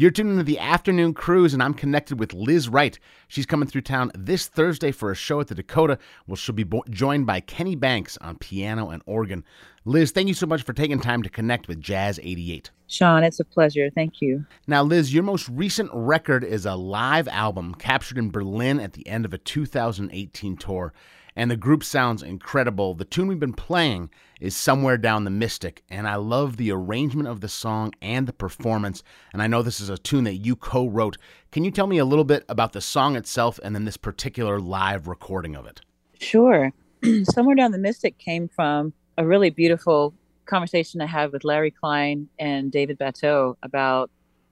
You're 0.00 0.10
tuning 0.10 0.32
into 0.32 0.44
the 0.44 0.58
afternoon 0.58 1.12
cruise, 1.12 1.52
and 1.52 1.62
I'm 1.62 1.74
connected 1.74 2.18
with 2.18 2.32
Lizz 2.32 2.70
Wright. 2.70 2.98
She's 3.28 3.44
coming 3.44 3.68
through 3.68 3.82
town 3.82 4.10
this 4.14 4.46
Thursday 4.46 4.92
for 4.92 5.10
a 5.10 5.14
show 5.14 5.40
at 5.40 5.48
the 5.48 5.54
Dakota. 5.54 5.98
Well, 6.26 6.36
she'll 6.36 6.54
be 6.54 6.64
bo- 6.64 6.84
joined 6.88 7.26
by 7.26 7.40
Kenny 7.40 7.74
Banks 7.74 8.16
on 8.22 8.38
piano 8.38 8.88
and 8.88 9.02
organ. 9.04 9.44
Lizz, 9.84 10.12
thank 10.12 10.26
you 10.26 10.32
so 10.32 10.46
much 10.46 10.62
for 10.62 10.72
taking 10.72 11.00
time 11.00 11.22
to 11.22 11.28
connect 11.28 11.68
with 11.68 11.82
Jazz 11.82 12.18
88. 12.22 12.70
Sean, 12.86 13.24
it's 13.24 13.40
a 13.40 13.44
pleasure. 13.44 13.90
Thank 13.90 14.22
you. 14.22 14.46
Now, 14.66 14.82
Lizz, 14.82 15.12
your 15.12 15.22
most 15.22 15.50
recent 15.50 15.90
record 15.92 16.44
is 16.44 16.64
a 16.64 16.76
live 16.76 17.28
album 17.28 17.74
captured 17.74 18.16
in 18.16 18.30
Berlin 18.30 18.80
at 18.80 18.94
the 18.94 19.06
end 19.06 19.26
of 19.26 19.34
a 19.34 19.38
2018 19.38 20.56
tour 20.56 20.94
and 21.40 21.50
the 21.50 21.56
group 21.56 21.82
sounds 21.82 22.22
incredible. 22.22 22.92
The 22.92 23.06
tune 23.06 23.26
we've 23.26 23.40
been 23.40 23.54
playing 23.54 24.10
is 24.42 24.54
Somewhere 24.54 24.98
Down 24.98 25.24
the 25.24 25.30
Mystic, 25.30 25.82
and 25.88 26.06
I 26.06 26.16
love 26.16 26.58
the 26.58 26.70
arrangement 26.70 27.28
of 27.28 27.40
the 27.40 27.48
song 27.48 27.94
and 28.02 28.28
the 28.28 28.34
performance. 28.34 29.02
And 29.32 29.40
I 29.40 29.46
know 29.46 29.62
this 29.62 29.80
is 29.80 29.88
a 29.88 29.96
tune 29.96 30.24
that 30.24 30.34
you 30.34 30.54
co 30.54 30.86
wrote. 30.86 31.16
Can 31.50 31.64
you 31.64 31.70
tell 31.70 31.86
me 31.86 31.96
a 31.96 32.04
little 32.04 32.26
bit 32.26 32.44
about 32.46 32.74
the 32.74 32.82
song 32.82 33.16
itself 33.16 33.58
and 33.62 33.74
then 33.74 33.86
this 33.86 33.96
particular 33.96 34.60
live 34.60 35.08
recording 35.08 35.56
of 35.56 35.64
it? 35.64 35.80
Sure. 36.18 36.74
Somewhere 37.24 37.56
Down 37.56 37.72
the 37.72 37.78
Mystic 37.78 38.18
came 38.18 38.46
from 38.46 38.92
a 39.16 39.26
really 39.26 39.48
beautiful 39.48 40.12
conversation 40.44 41.00
I 41.00 41.06
had 41.06 41.32
with 41.32 41.42
Larry 41.42 41.70
Klein 41.70 42.28
and 42.38 42.70
David 42.70 42.98
Batteau 42.98 43.56
about 43.62 44.10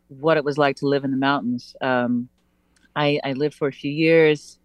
what 0.09 0.39
it 0.39 0.45
was 0.45 0.57
like 0.57 0.77
to 0.77 0.87
live 0.87 1.05
in 1.05 1.11
the 1.11 1.19
mountains. 1.19 1.77
Um, 1.83 2.31
I, 2.97 3.21
I 3.23 3.35
lived 3.35 3.57
for 3.57 3.69
a 3.69 3.73
few 3.73 3.93
years 3.93 4.59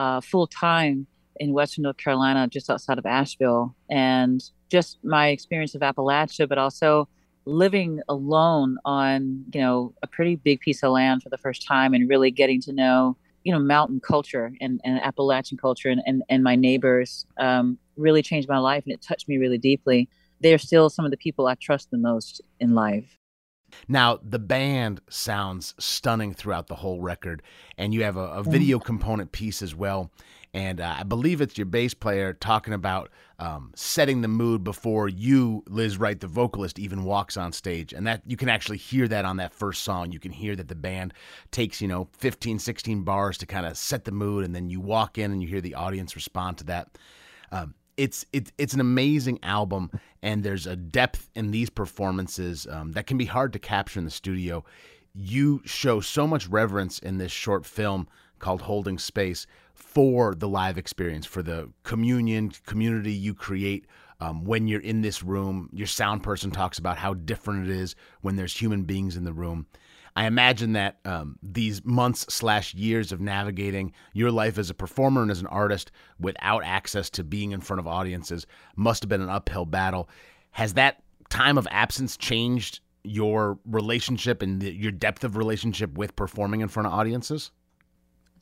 uh, 0.00 0.20
full 0.20 0.48
time 0.48 1.06
in 1.38 1.52
Western 1.52 1.82
North 1.82 1.96
Carolina, 1.96 2.48
just 2.48 2.70
outside 2.70 2.98
of 2.98 3.06
Asheville, 3.06 3.74
and 3.90 4.42
just 4.68 4.98
my 5.02 5.28
experience 5.28 5.74
of 5.74 5.82
Appalachia, 5.82 6.48
but 6.48 6.58
also 6.58 7.08
living 7.44 8.00
alone 8.08 8.76
on 8.84 9.44
you 9.54 9.60
know 9.60 9.94
a 10.02 10.06
pretty 10.06 10.36
big 10.36 10.60
piece 10.60 10.82
of 10.82 10.92
land 10.92 11.22
for 11.22 11.30
the 11.30 11.38
first 11.38 11.66
time 11.66 11.94
and 11.94 12.08
really 12.08 12.30
getting 12.30 12.60
to 12.60 12.72
know 12.72 13.16
you 13.42 13.52
know 13.52 13.58
mountain 13.58 14.00
culture 14.00 14.52
and, 14.60 14.80
and 14.84 15.00
Appalachian 15.00 15.56
culture 15.56 15.88
and, 15.88 16.02
and, 16.06 16.22
and 16.28 16.44
my 16.44 16.54
neighbors 16.54 17.26
um, 17.38 17.78
really 17.96 18.22
changed 18.22 18.48
my 18.48 18.58
life 18.58 18.84
and 18.84 18.92
it 18.92 19.00
touched 19.00 19.28
me 19.28 19.38
really 19.38 19.58
deeply. 19.58 20.08
They're 20.40 20.58
still 20.58 20.90
some 20.90 21.04
of 21.04 21.10
the 21.10 21.16
people 21.16 21.46
I 21.46 21.54
trust 21.54 21.90
the 21.90 21.98
most 21.98 22.42
in 22.60 22.74
life. 22.74 23.16
Now, 23.86 24.18
the 24.22 24.38
band 24.38 25.00
sounds 25.10 25.74
stunning 25.78 26.32
throughout 26.32 26.68
the 26.68 26.74
whole 26.74 27.00
record, 27.02 27.42
and 27.76 27.92
you 27.92 28.02
have 28.02 28.16
a, 28.16 28.20
a 28.20 28.42
video 28.42 28.78
component 28.78 29.30
piece 29.32 29.60
as 29.60 29.74
well 29.74 30.10
and 30.54 30.80
uh, 30.80 30.96
I 30.98 31.02
believe 31.02 31.40
it's 31.40 31.58
your 31.58 31.66
bass 31.66 31.94
player 31.94 32.32
talking 32.32 32.72
about 32.72 33.10
um, 33.38 33.72
setting 33.76 34.22
the 34.22 34.28
mood 34.28 34.64
before 34.64 35.08
you, 35.08 35.62
Lizz 35.68 35.98
Wright, 35.98 36.18
the 36.18 36.26
vocalist, 36.26 36.78
even 36.78 37.04
walks 37.04 37.36
on 37.36 37.52
stage. 37.52 37.92
And 37.92 38.06
that 38.06 38.22
you 38.26 38.36
can 38.36 38.48
actually 38.48 38.78
hear 38.78 39.06
that 39.08 39.24
on 39.24 39.36
that 39.36 39.52
first 39.52 39.84
song. 39.84 40.10
You 40.10 40.18
can 40.18 40.32
hear 40.32 40.56
that 40.56 40.68
the 40.68 40.74
band 40.74 41.12
takes, 41.50 41.80
you 41.80 41.88
know, 41.88 42.08
15, 42.12 42.58
16 42.58 43.02
bars 43.02 43.38
to 43.38 43.46
kind 43.46 43.66
of 43.66 43.76
set 43.76 44.04
the 44.04 44.12
mood, 44.12 44.44
and 44.44 44.54
then 44.54 44.70
you 44.70 44.80
walk 44.80 45.18
in 45.18 45.32
and 45.32 45.42
you 45.42 45.48
hear 45.48 45.60
the 45.60 45.74
audience 45.74 46.16
respond 46.16 46.58
to 46.58 46.64
that. 46.64 46.98
Um, 47.52 47.74
it's 47.96 48.24
it's 48.32 48.52
it's 48.58 48.74
an 48.74 48.80
amazing 48.80 49.40
album, 49.42 49.90
and 50.22 50.44
there's 50.44 50.66
a 50.66 50.76
depth 50.76 51.28
in 51.34 51.50
these 51.50 51.68
performances 51.68 52.66
um, 52.70 52.92
that 52.92 53.06
can 53.06 53.18
be 53.18 53.24
hard 53.24 53.52
to 53.52 53.58
capture 53.58 53.98
in 53.98 54.04
the 54.04 54.10
studio. 54.10 54.64
You 55.14 55.62
show 55.64 56.00
so 56.00 56.26
much 56.26 56.46
reverence 56.46 57.00
in 57.00 57.18
this 57.18 57.32
short 57.32 57.66
film 57.66 58.08
called 58.38 58.62
Holding 58.62 58.98
Space 58.98 59.46
for 59.74 60.34
the 60.34 60.48
live 60.48 60.78
experience, 60.78 61.26
for 61.26 61.42
the 61.42 61.70
communion 61.82 62.52
community 62.66 63.12
you 63.12 63.34
create 63.34 63.86
um, 64.20 64.44
when 64.44 64.66
you're 64.66 64.80
in 64.80 65.02
this 65.02 65.22
room. 65.22 65.70
Your 65.72 65.86
sound 65.86 66.22
person 66.22 66.50
talks 66.50 66.78
about 66.78 66.98
how 66.98 67.14
different 67.14 67.68
it 67.68 67.76
is 67.76 67.94
when 68.20 68.36
there's 68.36 68.56
human 68.56 68.84
beings 68.84 69.16
in 69.16 69.24
the 69.24 69.32
room. 69.32 69.66
I 70.16 70.26
imagine 70.26 70.72
that 70.72 70.98
um, 71.04 71.38
these 71.44 71.84
months 71.84 72.26
slash 72.34 72.74
years 72.74 73.12
of 73.12 73.20
navigating 73.20 73.92
your 74.14 74.32
life 74.32 74.58
as 74.58 74.68
a 74.68 74.74
performer 74.74 75.22
and 75.22 75.30
as 75.30 75.40
an 75.40 75.46
artist 75.46 75.92
without 76.18 76.64
access 76.64 77.08
to 77.10 77.22
being 77.22 77.52
in 77.52 77.60
front 77.60 77.78
of 77.78 77.86
audiences 77.86 78.44
must 78.74 79.04
have 79.04 79.08
been 79.08 79.20
an 79.20 79.28
uphill 79.28 79.64
battle. 79.64 80.08
Has 80.50 80.74
that 80.74 81.02
time 81.30 81.56
of 81.56 81.68
absence 81.70 82.16
changed 82.16 82.80
your 83.04 83.60
relationship 83.64 84.42
and 84.42 84.60
the, 84.60 84.72
your 84.72 84.90
depth 84.90 85.22
of 85.22 85.36
relationship 85.36 85.96
with 85.96 86.16
performing 86.16 86.62
in 86.62 86.68
front 86.68 86.88
of 86.88 86.92
audiences? 86.92 87.52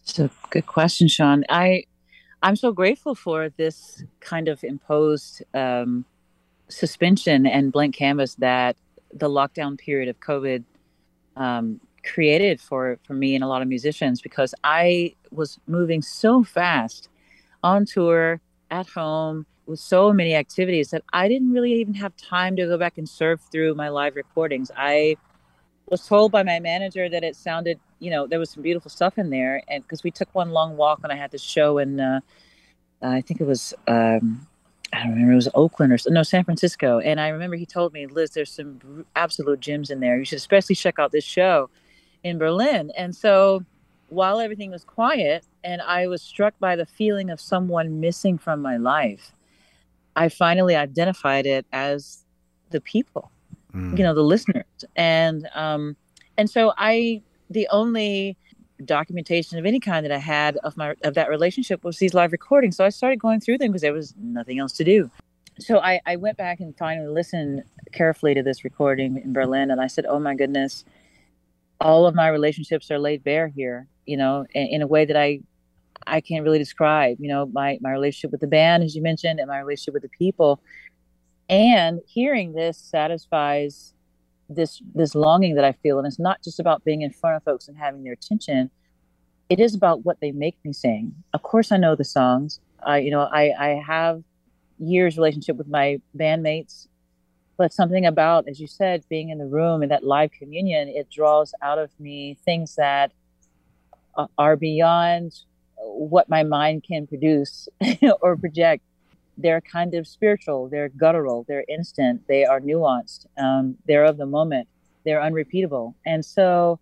It's 0.07 0.19
a 0.19 0.31
good 0.51 0.67
question, 0.67 1.09
Sean. 1.09 1.45
I 1.49 1.85
I'm 2.43 2.57
so 2.57 2.71
grateful 2.73 3.15
for 3.15 3.51
this 3.57 4.05
kind 4.21 4.47
of 4.49 4.63
imposed 4.63 5.43
um, 5.53 6.05
suspension 6.69 7.47
and 7.47 7.73
blank 7.73 7.97
canvas 7.97 8.35
that 8.37 8.77
the 9.13 9.29
lockdown 9.29 9.79
period 9.79 10.09
of 10.09 10.21
COVID 10.21 10.63
um, 11.37 11.81
created 12.05 12.61
for 12.61 12.99
for 13.05 13.15
me 13.15 13.35
and 13.35 13.43
a 13.43 13.49
lot 13.49 13.63
of 13.63 13.69
musicians 13.69 14.21
because 14.21 14.55
I 14.63 15.15
was 15.33 15.59
moving 15.67 16.03
so 16.03 16.45
fast 16.45 17.09
on 17.65 17.85
tour 17.85 18.41
at 18.71 18.87
home 18.89 19.45
with 19.67 19.81
so 19.81 20.13
many 20.13 20.35
activities 20.35 20.91
that 20.91 21.03
I 21.13 21.27
didn't 21.29 21.53
really 21.53 21.73
even 21.75 21.95
have 21.95 22.17
time 22.17 22.55
to 22.57 22.67
go 22.67 22.79
back 22.79 22.97
and 22.99 23.09
surf 23.09 23.41
through 23.51 23.75
my 23.75 23.89
live 23.89 24.15
recordings. 24.15 24.71
I 24.77 25.17
was 25.89 26.07
told 26.07 26.31
by 26.31 26.45
my 26.45 26.61
manager 26.61 27.09
that 27.09 27.25
it 27.25 27.35
sounded, 27.35 27.81
you 27.99 28.11
know, 28.11 28.27
there 28.27 28.39
was 28.39 28.51
some 28.51 28.63
beautiful 28.63 28.91
stuff 28.91 29.19
in 29.19 29.31
there, 29.31 29.63
and 29.69 29.83
because 29.83 30.03
we 30.03 30.11
took 30.11 30.29
one 30.35 30.51
long 30.51 30.77
walk 30.77 31.01
and 31.03 31.13
I 31.13 31.17
had 31.17 31.31
this 31.31 31.43
show 31.43 31.79
in, 31.79 32.01
uh, 32.01 32.21
I 33.03 33.21
think 33.21 33.41
it 33.41 33.47
was, 33.47 33.75
um, 33.89 34.47
I 34.93 35.01
don't 35.01 35.13
remember, 35.13 35.33
it 35.33 35.37
was 35.37 35.49
Oakland 35.55 35.93
or 35.93 35.99
no 36.11 36.23
San 36.23 36.45
Francisco, 36.45 36.99
and 36.99 37.21
I 37.21 37.29
remember 37.29 37.57
he 37.57 37.67
told 37.67 37.93
me, 37.93 38.07
Liz, 38.07 38.31
there's 38.31 38.51
some 38.51 39.07
absolute 39.15 39.61
gems 39.61 39.91
in 39.91 40.01
there. 40.01 40.19
You 40.19 40.25
should 40.25 40.39
especially 40.39 40.75
check 40.75 40.99
out 40.99 41.13
this 41.13 41.25
show 41.25 41.71
in 42.23 42.39
Berlin. 42.39 42.93
And 42.97 43.15
so, 43.15 43.65
while 44.09 44.41
everything 44.41 44.71
was 44.71 44.85
quiet, 44.85 45.45
and 45.65 45.83
I 45.83 46.07
was 46.07 46.23
struck 46.23 46.59
by 46.61 46.77
the 46.77 46.87
feeling 46.87 47.31
of 47.31 47.41
someone 47.41 48.01
missing 48.01 48.39
from 48.39 48.63
my 48.63 48.77
life, 48.77 49.33
I 50.15 50.29
finally 50.29 50.77
identified 50.77 51.47
it 51.47 51.67
as 51.73 52.25
the 52.71 52.81
people 52.81 53.31
mm. 53.77 53.97
you 53.97 54.05
know 54.05 54.15
the 54.15 54.23
listeners 54.23 54.65
and 54.97 55.49
um 55.55 55.97
and 56.37 56.49
so 56.49 56.73
i 56.77 57.21
the 57.51 57.69
only 57.71 58.37
documentation 58.85 59.59
of 59.59 59.65
any 59.65 59.81
kind 59.81 60.05
that 60.05 60.13
i 60.13 60.19
had 60.19 60.57
of 60.59 60.77
my 60.77 60.95
of 61.03 61.15
that 61.15 61.31
relationship 61.31 61.83
was 61.83 61.99
these 61.99 62.13
live 62.13 62.33
recordings. 62.33 62.77
So 62.77 62.85
i 62.85 62.91
started 62.91 63.19
going 63.19 63.41
through 63.41 63.59
them 63.59 63.69
because 63.69 63.83
there 63.83 63.93
was 63.93 64.15
nothing 64.19 64.59
else 64.59 64.73
to 64.75 64.85
do. 64.85 65.11
So 65.59 65.79
I, 65.79 66.01
I 66.05 66.17
went 66.17 66.37
back 66.37 66.61
and 66.61 66.77
finally 66.77 67.09
listened 67.09 67.63
carefully 67.93 68.35
to 68.35 68.43
this 68.43 68.65
recording 68.65 69.17
in 69.23 69.33
berlin 69.33 69.71
and 69.71 69.81
i 69.81 69.87
said 69.87 70.07
oh 70.07 70.19
my 70.19 70.35
goodness. 70.35 70.85
All 71.79 72.07
of 72.07 72.15
my 72.15 72.29
relationships 72.29 72.91
are 72.91 72.99
laid 72.99 73.23
bare 73.25 73.49
here 73.49 73.89
you 74.07 74.17
know 74.17 74.47
in, 74.55 74.67
in 74.67 74.83
a 74.83 74.87
way 74.87 75.05
that 75.05 75.17
i 75.17 75.41
i 76.07 76.21
can't 76.21 76.45
really 76.45 76.59
describe 76.59 77.17
you 77.21 77.29
know 77.29 77.47
my 77.47 77.79
my 77.81 77.91
relationship 77.91 78.31
with 78.31 78.41
the 78.41 78.47
band 78.47 78.83
as 78.83 78.95
you 78.95 79.03
mentioned 79.03 79.41
and 79.41 79.49
my 79.49 79.59
relationship 79.59 79.95
with 79.95 80.03
the 80.03 80.09
people. 80.11 80.61
And 81.49 82.01
hearing 82.07 82.53
this 82.53 82.77
satisfies 82.77 83.95
this 84.49 84.81
this 84.95 85.15
longing 85.15 85.55
that 85.57 85.65
i 85.65 85.73
feel 85.73 85.99
and 85.99 86.07
it's 86.07 86.19
not 86.19 86.43
just 86.43 86.61
about 86.61 86.85
being 86.85 87.03
in 87.03 87.11
front 87.11 87.37
of 87.37 87.43
folks 87.43 87.69
and 87.69 87.77
having 87.77 88.03
their 88.05 88.13
attention. 88.13 88.71
It 89.49 89.61
is 89.61 89.77
about 89.77 90.05
what 90.05 90.19
they 90.21 90.33
make 90.33 90.57
me 90.65 90.73
sing. 90.73 91.15
Of 91.33 91.43
course 91.43 91.73
i 91.73 91.77
know 91.77 91.95
the 91.95 92.05
songs. 92.05 92.61
I 92.83 92.99
you 92.99 93.11
know 93.11 93.23
i 93.23 93.53
i 93.59 93.83
have 93.87 94.23
years 94.79 95.17
relationship 95.17 95.57
with 95.57 95.69
my 95.69 96.01
bandmates 96.17 96.87
but 97.57 97.73
something 97.73 98.05
about 98.05 98.47
as 98.47 98.61
you 98.61 98.67
said 98.67 99.03
being 99.09 99.31
in 99.31 99.39
the 99.39 99.47
room 99.47 99.81
and 99.83 99.91
that 99.91 100.05
live 100.05 100.31
communion 100.31 100.89
it 100.89 101.11
draws 101.11 101.55
out 101.63 101.79
of 101.79 101.91
me 101.99 102.37
things 102.45 102.75
that 102.77 103.13
are 104.39 104.57
beyond 104.57 105.33
what 105.77 106.29
my 106.29 106.43
mind 106.43 106.85
can 106.87 107.07
produce 107.07 107.69
or 108.21 108.37
project 108.37 108.83
they're 109.37 109.61
kind 109.61 109.95
of 109.95 110.07
spiritual, 110.07 110.69
they're 110.69 110.89
guttural, 110.89 111.45
they're 111.49 111.65
instant, 111.69 112.23
they 112.29 112.45
are 112.45 112.61
nuanced, 112.61 113.27
um, 113.39 113.77
they're 113.87 114.05
of 114.05 114.17
the 114.17 114.27
moment, 114.27 114.69
they're 115.05 115.23
unrepeatable. 115.23 115.95
And 116.05 116.25
so 116.25 116.79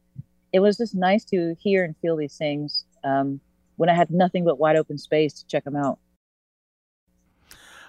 it 0.52 0.60
was 0.60 0.76
just 0.76 0.94
nice 0.94 1.24
to 1.26 1.56
hear 1.58 1.84
and 1.84 1.96
feel 1.96 2.16
these 2.16 2.36
things 2.36 2.84
um, 3.02 3.40
when 3.76 3.88
I 3.88 3.94
had 3.94 4.10
nothing 4.10 4.44
but 4.44 4.58
wide 4.58 4.76
open 4.76 4.98
space 4.98 5.34
to 5.34 5.46
check 5.46 5.64
them 5.64 5.76
out. 5.76 5.98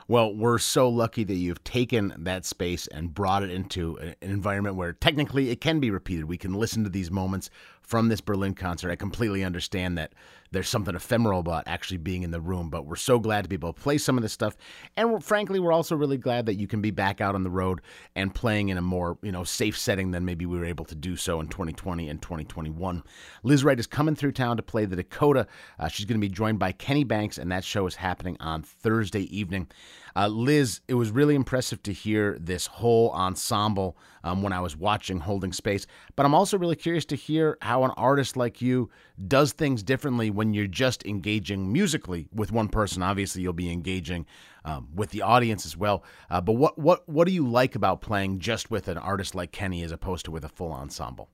Well, 0.08 0.36
we're 0.36 0.60
so 0.60 0.88
lucky 0.88 1.24
that 1.24 1.34
you've 1.34 1.64
taken 1.64 2.14
that 2.18 2.46
space 2.46 2.86
and 2.86 3.12
brought 3.12 3.42
it 3.42 3.50
into 3.50 3.98
an 3.98 4.16
environment 4.22 4.76
where 4.76 4.94
technically 4.94 5.50
it 5.50 5.60
can 5.60 5.80
be 5.80 5.90
repeated. 5.90 6.26
We 6.26 6.38
can 6.38 6.54
listen 6.54 6.84
to 6.84 6.92
these 6.92 7.10
moments 7.10 7.50
from 7.86 8.10
this 8.10 8.22
Berlin 8.22 8.54
concert. 8.54 8.92
I 8.92 8.96
completely 8.96 9.44
understand 9.44 9.98
that 9.98 10.14
there's 10.52 10.70
something 10.70 10.96
ephemeral 10.96 11.40
about 11.40 11.66
actually 11.68 11.98
being 11.98 12.24
in 12.24 12.32
the 12.32 12.40
room, 12.40 12.70
but 12.70 12.86
we're 12.86 12.96
so 12.96 13.20
glad 13.20 13.44
to 13.44 13.50
be 13.50 13.56
able 13.56 13.74
to 13.74 13.82
play 13.82 13.98
some 13.98 14.18
of 14.18 14.22
this 14.22 14.32
stuff. 14.32 14.56
And 14.96 15.12
we're, 15.12 15.20
frankly, 15.20 15.60
we're 15.60 15.74
also 15.74 15.96
really 15.96 16.18
glad 16.18 16.46
that 16.46 16.56
you 16.56 16.68
can 16.68 16.82
be 16.82 16.92
back 16.92 17.20
out 17.20 17.36
on 17.36 17.44
the 17.44 17.50
road 17.50 17.82
and 18.16 18.34
playing 18.34 18.70
in 18.70 18.78
a 18.78 18.82
more, 18.82 19.18
you 19.22 19.32
know, 19.32 19.44
safe 19.44 19.78
setting 19.78 20.12
than 20.12 20.24
maybe 20.24 20.46
we 20.46 20.58
were 20.58 20.66
able 20.66 20.86
to 20.86 20.96
do 20.96 21.16
so 21.16 21.40
in 21.40 21.48
2020 21.48 22.10
and 22.10 22.22
2021. 22.22 23.04
Lizz 23.44 23.64
Wright 23.64 23.80
is 23.80 23.88
coming 23.88 24.16
through 24.16 24.32
town 24.32 24.58
to 24.58 24.64
play 24.64 24.86
the 24.86 24.96
Dakota. 24.96 25.46
Uh, 25.78 25.88
she's 25.88 26.06
going 26.06 26.20
to 26.20 26.26
be 26.26 26.34
joined 26.34 26.58
by 26.58 26.72
Kenny 26.72 27.04
Banks, 27.04 27.38
and 27.38 27.52
that 27.52 27.64
show 27.64 27.86
is 27.86 27.96
happening 27.96 28.38
on 28.40 28.62
Thursday 28.62 29.24
evening. 29.36 29.68
Uh, 30.16 30.28
Lizz, 30.28 30.80
it 30.88 30.94
was 30.94 31.12
really 31.12 31.36
impressive 31.36 31.84
to 31.84 31.92
hear 31.92 32.38
this 32.40 32.68
whole 32.68 33.12
ensemble 33.12 33.98
um, 34.24 34.42
when 34.42 34.54
I 34.54 34.62
was 34.62 34.78
watching 34.78 35.20
Holding 35.20 35.52
Space. 35.52 35.86
But 36.16 36.26
I'm 36.26 36.34
also 36.34 36.58
really 36.58 36.78
curious 36.78 37.04
to 37.06 37.18
hear 37.18 37.58
how 37.62 37.75
an 37.84 37.92
artist 37.98 38.38
like 38.38 38.62
you 38.62 38.90
does 39.28 39.52
things 39.52 39.84
differently 39.84 40.30
when 40.30 40.54
you're 40.54 40.68
just 40.68 41.06
engaging 41.06 41.72
musically 41.72 42.28
with 42.34 42.52
one 42.52 42.70
person. 42.70 43.04
Obviously, 43.04 43.42
you'll 43.42 43.54
be 43.54 43.72
engaging 43.72 44.26
um, 44.64 44.88
with 44.94 45.10
the 45.10 45.22
audience 45.22 45.66
as 45.66 45.76
well. 45.76 46.04
Uh, 46.30 46.40
but 46.42 46.54
what 46.54 46.78
what 46.78 47.08
what 47.10 47.28
do 47.28 47.34
you 47.34 47.48
like 47.48 47.76
about 47.76 48.02
playing 48.02 48.40
just 48.40 48.72
with 48.72 48.88
an 48.88 48.98
artist 48.98 49.36
like 49.36 49.52
Kenny 49.52 49.84
as 49.84 49.92
opposed 49.92 50.26
to 50.26 50.32
with 50.32 50.46
a 50.46 50.50
full 50.50 50.72
ensemble? 50.72 51.30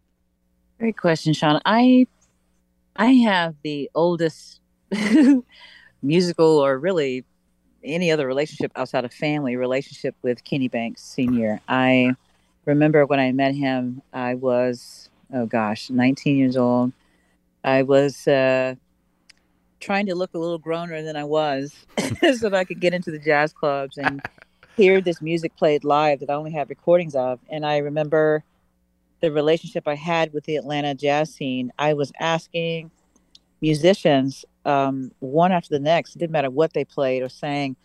Great 0.79 0.97
question, 0.97 1.33
Sean. 1.33 1.61
I 1.65 2.07
I 2.95 3.11
have 3.13 3.55
the 3.63 3.89
oldest 3.93 4.61
musical 6.01 6.57
or 6.57 6.77
really 6.77 7.23
any 7.83 8.11
other 8.11 8.27
relationship 8.27 8.71
outside 8.75 9.05
of 9.05 9.13
family 9.13 9.55
relationship 9.55 10.15
with 10.21 10.43
Kenny 10.43 10.67
Banks 10.67 11.03
Sr. 11.03 11.61
I 11.67 12.15
remember 12.65 13.05
when 13.05 13.19
I 13.19 13.31
met 13.31 13.55
him, 13.55 14.01
I 14.13 14.35
was, 14.35 15.09
oh 15.33 15.45
gosh, 15.45 15.89
19 15.89 16.37
years 16.37 16.57
old. 16.57 16.91
I 17.63 17.83
was 17.83 18.27
uh, 18.27 18.75
trying 19.79 20.05
to 20.07 20.15
look 20.15 20.33
a 20.33 20.39
little 20.39 20.59
growner 20.59 21.03
than 21.03 21.15
I 21.15 21.23
was 21.23 21.73
so 22.37 22.49
that 22.49 22.55
I 22.55 22.63
could 22.63 22.79
get 22.79 22.93
into 22.93 23.11
the 23.11 23.19
jazz 23.19 23.53
clubs 23.53 23.97
and 23.97 24.21
hear 24.77 25.01
this 25.01 25.21
music 25.21 25.55
played 25.57 25.83
live 25.83 26.19
that 26.21 26.29
I 26.29 26.33
only 26.33 26.51
have 26.51 26.69
recordings 26.69 27.15
of. 27.15 27.39
And 27.49 27.65
I 27.65 27.77
remember 27.77 28.43
the 29.21 29.31
relationship 29.31 29.87
I 29.87 29.95
had 29.95 30.33
with 30.33 30.45
the 30.45 30.55
Atlanta 30.55 30.95
jazz 30.95 31.33
scene. 31.33 31.71
I 31.77 31.93
was 31.93 32.11
asking 32.19 32.89
musicians 33.61 34.43
um, 34.65 35.11
one 35.19 35.51
after 35.51 35.69
the 35.69 35.79
next. 35.79 36.15
It 36.15 36.19
didn't 36.19 36.31
matter 36.31 36.49
what 36.49 36.73
they 36.73 36.85
played 36.85 37.21
or 37.21 37.29
sang. 37.29 37.75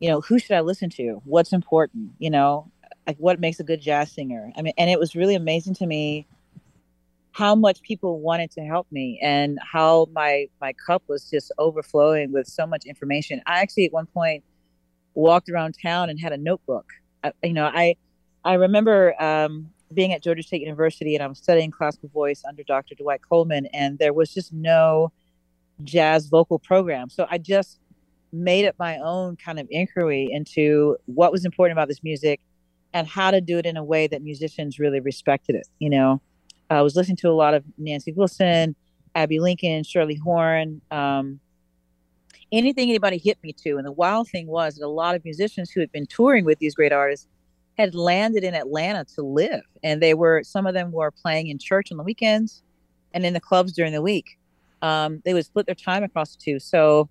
You 0.00 0.10
know, 0.10 0.20
who 0.20 0.38
should 0.38 0.56
I 0.56 0.60
listen 0.60 0.90
to? 0.90 1.22
What's 1.24 1.52
important? 1.52 2.10
You 2.18 2.30
know, 2.30 2.70
like 3.06 3.16
what 3.18 3.40
makes 3.40 3.60
a 3.60 3.64
good 3.64 3.80
jazz 3.80 4.10
singer? 4.10 4.52
I 4.56 4.62
mean, 4.62 4.74
and 4.76 4.90
it 4.90 4.98
was 4.98 5.14
really 5.14 5.36
amazing 5.36 5.74
to 5.74 5.86
me 5.86 6.26
how 7.36 7.54
much 7.54 7.82
people 7.82 8.18
wanted 8.20 8.50
to 8.50 8.62
help 8.62 8.86
me 8.90 9.20
and 9.22 9.58
how 9.60 10.06
my 10.12 10.46
my 10.58 10.72
cup 10.86 11.02
was 11.06 11.28
just 11.28 11.52
overflowing 11.58 12.32
with 12.32 12.46
so 12.46 12.66
much 12.66 12.86
information. 12.86 13.42
I 13.46 13.60
actually 13.60 13.84
at 13.84 13.92
one 13.92 14.06
point 14.06 14.42
walked 15.12 15.50
around 15.50 15.76
town 15.82 16.08
and 16.08 16.18
had 16.18 16.32
a 16.32 16.38
notebook. 16.38 16.86
I, 17.22 17.32
you 17.42 17.52
know, 17.52 17.66
I 17.66 17.96
I 18.42 18.54
remember 18.54 19.20
um, 19.22 19.68
being 19.92 20.14
at 20.14 20.22
Georgia 20.22 20.42
State 20.42 20.62
University 20.62 21.14
and 21.14 21.22
I 21.22 21.26
was 21.26 21.36
studying 21.36 21.70
classical 21.70 22.08
voice 22.08 22.42
under 22.48 22.62
Dr. 22.62 22.94
Dwight 22.94 23.20
Coleman, 23.28 23.66
and 23.74 23.98
there 23.98 24.14
was 24.14 24.32
just 24.32 24.54
no 24.54 25.12
jazz 25.84 26.28
vocal 26.28 26.58
program. 26.58 27.10
So 27.10 27.26
I 27.30 27.36
just 27.36 27.80
made 28.32 28.64
it 28.64 28.76
my 28.78 28.96
own 28.96 29.36
kind 29.36 29.60
of 29.60 29.66
inquiry 29.70 30.26
into 30.32 30.96
what 31.04 31.32
was 31.32 31.44
important 31.44 31.78
about 31.78 31.88
this 31.88 32.02
music 32.02 32.40
and 32.94 33.06
how 33.06 33.30
to 33.30 33.42
do 33.42 33.58
it 33.58 33.66
in 33.66 33.76
a 33.76 33.84
way 33.84 34.06
that 34.06 34.22
musicians 34.22 34.78
really 34.78 35.00
respected 35.00 35.54
it. 35.54 35.68
You 35.78 35.90
know, 35.90 36.22
I 36.70 36.82
was 36.82 36.96
listening 36.96 37.16
to 37.18 37.30
a 37.30 37.32
lot 37.32 37.54
of 37.54 37.64
Nancy 37.78 38.12
Wilson, 38.12 38.74
Abbey 39.14 39.40
Lincoln, 39.40 39.84
Shirley 39.84 40.16
Horn, 40.16 40.80
um, 40.90 41.40
anything 42.52 42.88
anybody 42.88 43.18
hit 43.18 43.38
me 43.42 43.52
to. 43.64 43.76
And 43.76 43.86
the 43.86 43.92
wild 43.92 44.28
thing 44.28 44.46
was 44.46 44.76
that 44.76 44.86
a 44.86 44.88
lot 44.88 45.14
of 45.14 45.24
musicians 45.24 45.70
who 45.70 45.80
had 45.80 45.92
been 45.92 46.06
touring 46.06 46.44
with 46.44 46.58
these 46.58 46.74
great 46.74 46.92
artists 46.92 47.26
had 47.78 47.94
landed 47.94 48.42
in 48.42 48.54
Atlanta 48.54 49.04
to 49.14 49.22
live. 49.22 49.62
And 49.82 50.02
they 50.02 50.14
were, 50.14 50.42
some 50.44 50.66
of 50.66 50.74
them 50.74 50.92
were 50.92 51.10
playing 51.10 51.48
in 51.48 51.58
church 51.58 51.92
on 51.92 51.98
the 51.98 52.04
weekends 52.04 52.62
and 53.14 53.24
in 53.24 53.34
the 53.34 53.40
clubs 53.40 53.72
during 53.72 53.92
the 53.92 54.02
week 54.02 54.38
um, 54.82 55.22
they 55.24 55.34
would 55.34 55.44
split 55.44 55.66
their 55.66 55.74
time 55.74 56.02
across 56.02 56.36
the 56.36 56.42
two. 56.42 56.58
So, 56.58 57.08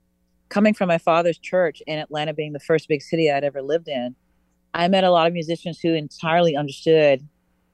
coming 0.50 0.74
from 0.74 0.88
my 0.88 0.98
father's 0.98 1.38
church 1.38 1.82
in 1.88 1.98
Atlanta 1.98 2.34
being 2.34 2.54
the 2.54 2.60
first 2.60 2.88
big 2.88 3.02
city 3.02 3.32
I'd 3.32 3.44
ever 3.44 3.62
lived 3.62 3.88
in, 3.88 4.16
I 4.74 4.88
met 4.88 5.04
a 5.04 5.12
lot 5.12 5.28
of 5.28 5.34
musicians 5.34 5.80
who 5.80 5.94
entirely 5.94 6.56
understood 6.56 7.28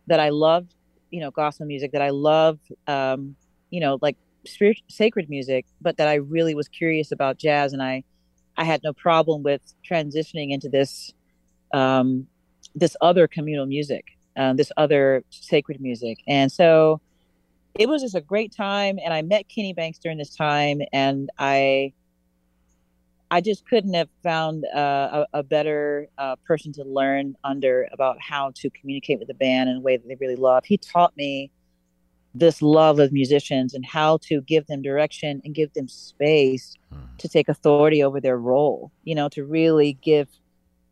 that 0.07 0.19
I 0.19 0.29
loved, 0.29 0.73
you 1.11 1.19
know, 1.19 1.31
gospel 1.31 1.65
music, 1.65 1.91
that 1.91 2.01
I 2.01 2.09
loved, 2.09 2.71
um, 2.87 3.35
you 3.69 3.79
know, 3.79 3.99
like 4.01 4.17
spirit, 4.45 4.77
sacred 4.89 5.29
music, 5.29 5.65
but 5.81 5.97
that 5.97 6.07
I 6.07 6.15
really 6.15 6.55
was 6.55 6.67
curious 6.67 7.11
about 7.11 7.37
jazz, 7.37 7.73
and 7.73 7.81
I, 7.81 8.03
I 8.57 8.63
had 8.63 8.81
no 8.83 8.93
problem 8.93 9.43
with 9.43 9.61
transitioning 9.87 10.51
into 10.51 10.69
this, 10.69 11.13
um, 11.73 12.27
this 12.73 12.95
other 13.01 13.27
communal 13.27 13.65
music, 13.65 14.05
uh, 14.37 14.53
this 14.53 14.71
other 14.77 15.23
sacred 15.29 15.79
music, 15.81 16.17
and 16.27 16.51
so 16.51 17.01
it 17.75 17.87
was 17.87 18.01
just 18.01 18.15
a 18.15 18.21
great 18.21 18.53
time 18.53 18.99
and 19.03 19.13
i 19.13 19.21
met 19.21 19.47
kenny 19.47 19.73
banks 19.73 19.97
during 19.97 20.17
this 20.17 20.35
time 20.35 20.81
and 20.91 21.29
i 21.39 21.93
i 23.31 23.41
just 23.41 23.67
couldn't 23.67 23.93
have 23.93 24.09
found 24.21 24.63
uh, 24.75 25.25
a, 25.33 25.39
a, 25.39 25.43
better 25.43 26.07
uh, 26.17 26.35
person 26.45 26.71
to 26.71 26.83
learn 26.83 27.35
under 27.43 27.87
about 27.91 28.17
how 28.21 28.51
to 28.53 28.69
communicate 28.69 29.17
with 29.19 29.27
the 29.27 29.33
band 29.33 29.69
in 29.69 29.77
a 29.77 29.79
way 29.79 29.97
that 29.97 30.07
they 30.07 30.15
really 30.19 30.35
love 30.35 30.63
he 30.65 30.77
taught 30.77 31.15
me 31.17 31.51
this 32.33 32.61
love 32.61 32.99
of 32.99 33.11
musicians 33.11 33.73
and 33.73 33.85
how 33.85 34.17
to 34.17 34.39
give 34.41 34.65
them 34.67 34.81
direction 34.81 35.41
and 35.43 35.53
give 35.53 35.73
them 35.73 35.87
space 35.87 36.75
hmm. 36.93 36.99
to 37.17 37.27
take 37.27 37.49
authority 37.49 38.03
over 38.03 38.21
their 38.21 38.37
role 38.37 38.91
you 39.03 39.15
know 39.15 39.27
to 39.27 39.43
really 39.43 39.97
give 40.03 40.27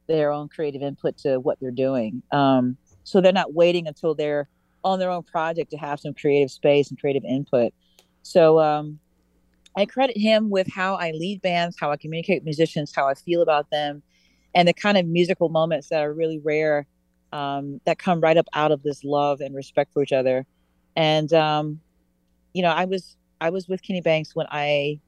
their 0.08 0.32
own 0.32 0.50
creative 0.50 0.82
input 0.82 1.16
to 1.16 1.40
what 1.40 1.60
they're 1.60 1.70
doing 1.70 2.24
um, 2.32 2.76
so 3.04 3.22
they're 3.22 3.32
not 3.32 3.54
waiting 3.54 3.88
until 3.88 4.16
they're 4.16 4.50
on 4.84 5.00
their 5.00 5.10
own 5.10 5.24
project 5.24 5.72
to 5.72 5.78
have 5.78 6.00
some 6.00 6.14
creative 6.14 6.52
space 6.52 6.90
and 6.90 7.00
creative 7.00 7.24
input. 7.26 7.74
So 8.24 8.60
um, 8.60 9.00
I 9.78 9.86
credit 9.86 10.18
him 10.18 10.50
with 10.50 10.68
how 10.68 10.96
I 10.96 11.12
lead 11.12 11.42
bands, 11.42 11.78
how 11.80 11.92
I 11.92 11.98
communicate 11.98 12.42
with 12.42 12.46
musicians, 12.46 12.94
how 12.96 13.08
I 13.08 13.14
feel 13.14 13.42
about 13.42 13.70
them, 13.70 14.02
and 14.56 14.68
the 14.68 14.74
kind 14.74 14.98
of 14.98 15.06
musical 15.06 15.50
moments 15.50 15.90
that 15.90 16.02
are 16.02 16.14
really 16.14 16.40
rare 16.40 16.88
um, 17.32 17.80
that 17.86 18.00
come 18.00 18.20
right 18.20 18.38
up 18.38 18.48
out 18.54 18.72
of 18.72 18.84
this 18.84 19.04
love 19.04 19.42
and 19.42 19.56
respect 19.56 19.94
for 19.94 20.02
each 20.02 20.12
other. 20.12 20.46
And 20.96 21.32
um, 21.34 21.80
you 22.54 22.62
know, 22.62 22.72
I 22.72 22.86
was 22.86 23.16
I 23.42 23.50
was 23.50 23.68
with 23.68 23.82
Kenny 23.82 24.02
Banks 24.02 24.36
when 24.36 24.48
I 24.50 25.00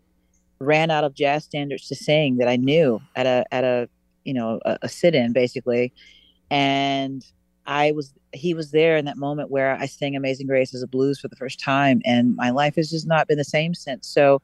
ran 0.60 0.92
out 0.92 1.04
of 1.04 1.14
jazz 1.16 1.44
standards 1.44 1.88
to 1.88 1.96
sing 1.96 2.38
that 2.38 2.48
I 2.48 2.56
knew 2.56 3.02
at 3.16 3.26
a 3.26 3.46
at 3.52 3.64
a 3.64 3.90
you 4.24 4.34
know 4.34 4.60
a, 4.66 4.78
a 4.84 4.90
sit-in 4.90 5.34
basically, 5.34 5.92
and 6.50 7.26
I 7.72 7.94
was 7.94 8.14
he 8.34 8.54
was 8.54 8.72
there 8.72 8.98
in 8.98 9.06
that 9.06 9.16
moment 9.16 9.50
where 9.50 9.78
I 9.78 9.86
sang 9.86 10.14
Amazing 10.18 10.48
Grace 10.48 10.76
as 10.76 10.84
a 10.84 10.88
blues 10.88 11.22
for 11.22 11.30
the 11.30 11.38
first 11.38 11.58
time 11.58 12.02
and 12.04 12.36
my 12.36 12.50
life 12.50 12.76
has 12.76 12.90
just 12.90 13.08
not 13.08 13.30
been 13.30 13.38
the 13.38 13.46
same 13.46 13.74
since. 13.74 14.08
So 14.10 14.42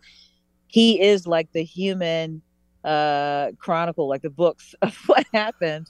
he 0.67 1.01
is 1.01 1.27
like 1.27 1.51
the 1.51 1.63
human 1.63 2.41
uh 2.85 3.51
chronicle, 3.59 4.07
like 4.07 4.21
the 4.21 4.29
books 4.29 4.73
of 4.81 4.95
what 5.07 5.25
happened 5.33 5.87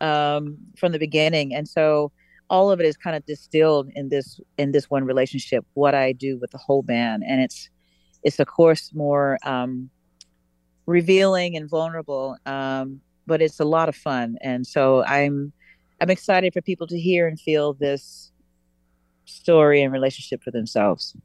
um 0.00 0.56
from 0.78 0.92
the 0.92 0.98
beginning. 0.98 1.54
And 1.54 1.68
so 1.68 2.10
all 2.48 2.70
of 2.70 2.80
it 2.80 2.86
is 2.86 2.96
kind 2.96 3.16
of 3.16 3.26
distilled 3.26 3.90
in 3.94 4.08
this 4.08 4.40
in 4.56 4.72
this 4.72 4.88
one 4.88 5.04
relationship, 5.04 5.66
what 5.74 5.94
I 5.94 6.12
do 6.12 6.38
with 6.38 6.52
the 6.52 6.58
whole 6.58 6.82
band. 6.82 7.22
And 7.28 7.42
it's 7.42 7.68
it's 8.22 8.40
of 8.40 8.46
course 8.46 8.94
more 8.94 9.36
um 9.44 9.90
revealing 10.86 11.54
and 11.54 11.68
vulnerable. 11.68 12.38
Um, 12.46 13.02
but 13.26 13.42
it's 13.42 13.60
a 13.60 13.64
lot 13.64 13.90
of 13.90 13.94
fun. 13.94 14.36
And 14.40 14.66
so 14.66 15.04
I'm 15.04 15.52
I'm 16.02 16.10
excited 16.10 16.52
for 16.52 16.60
people 16.60 16.88
to 16.88 16.98
hear 16.98 17.28
and 17.28 17.38
feel 17.38 17.74
this 17.74 18.32
story 19.24 19.82
and 19.82 19.92
relationship 19.92 20.42
for 20.42 20.50
themselves. 20.50 21.16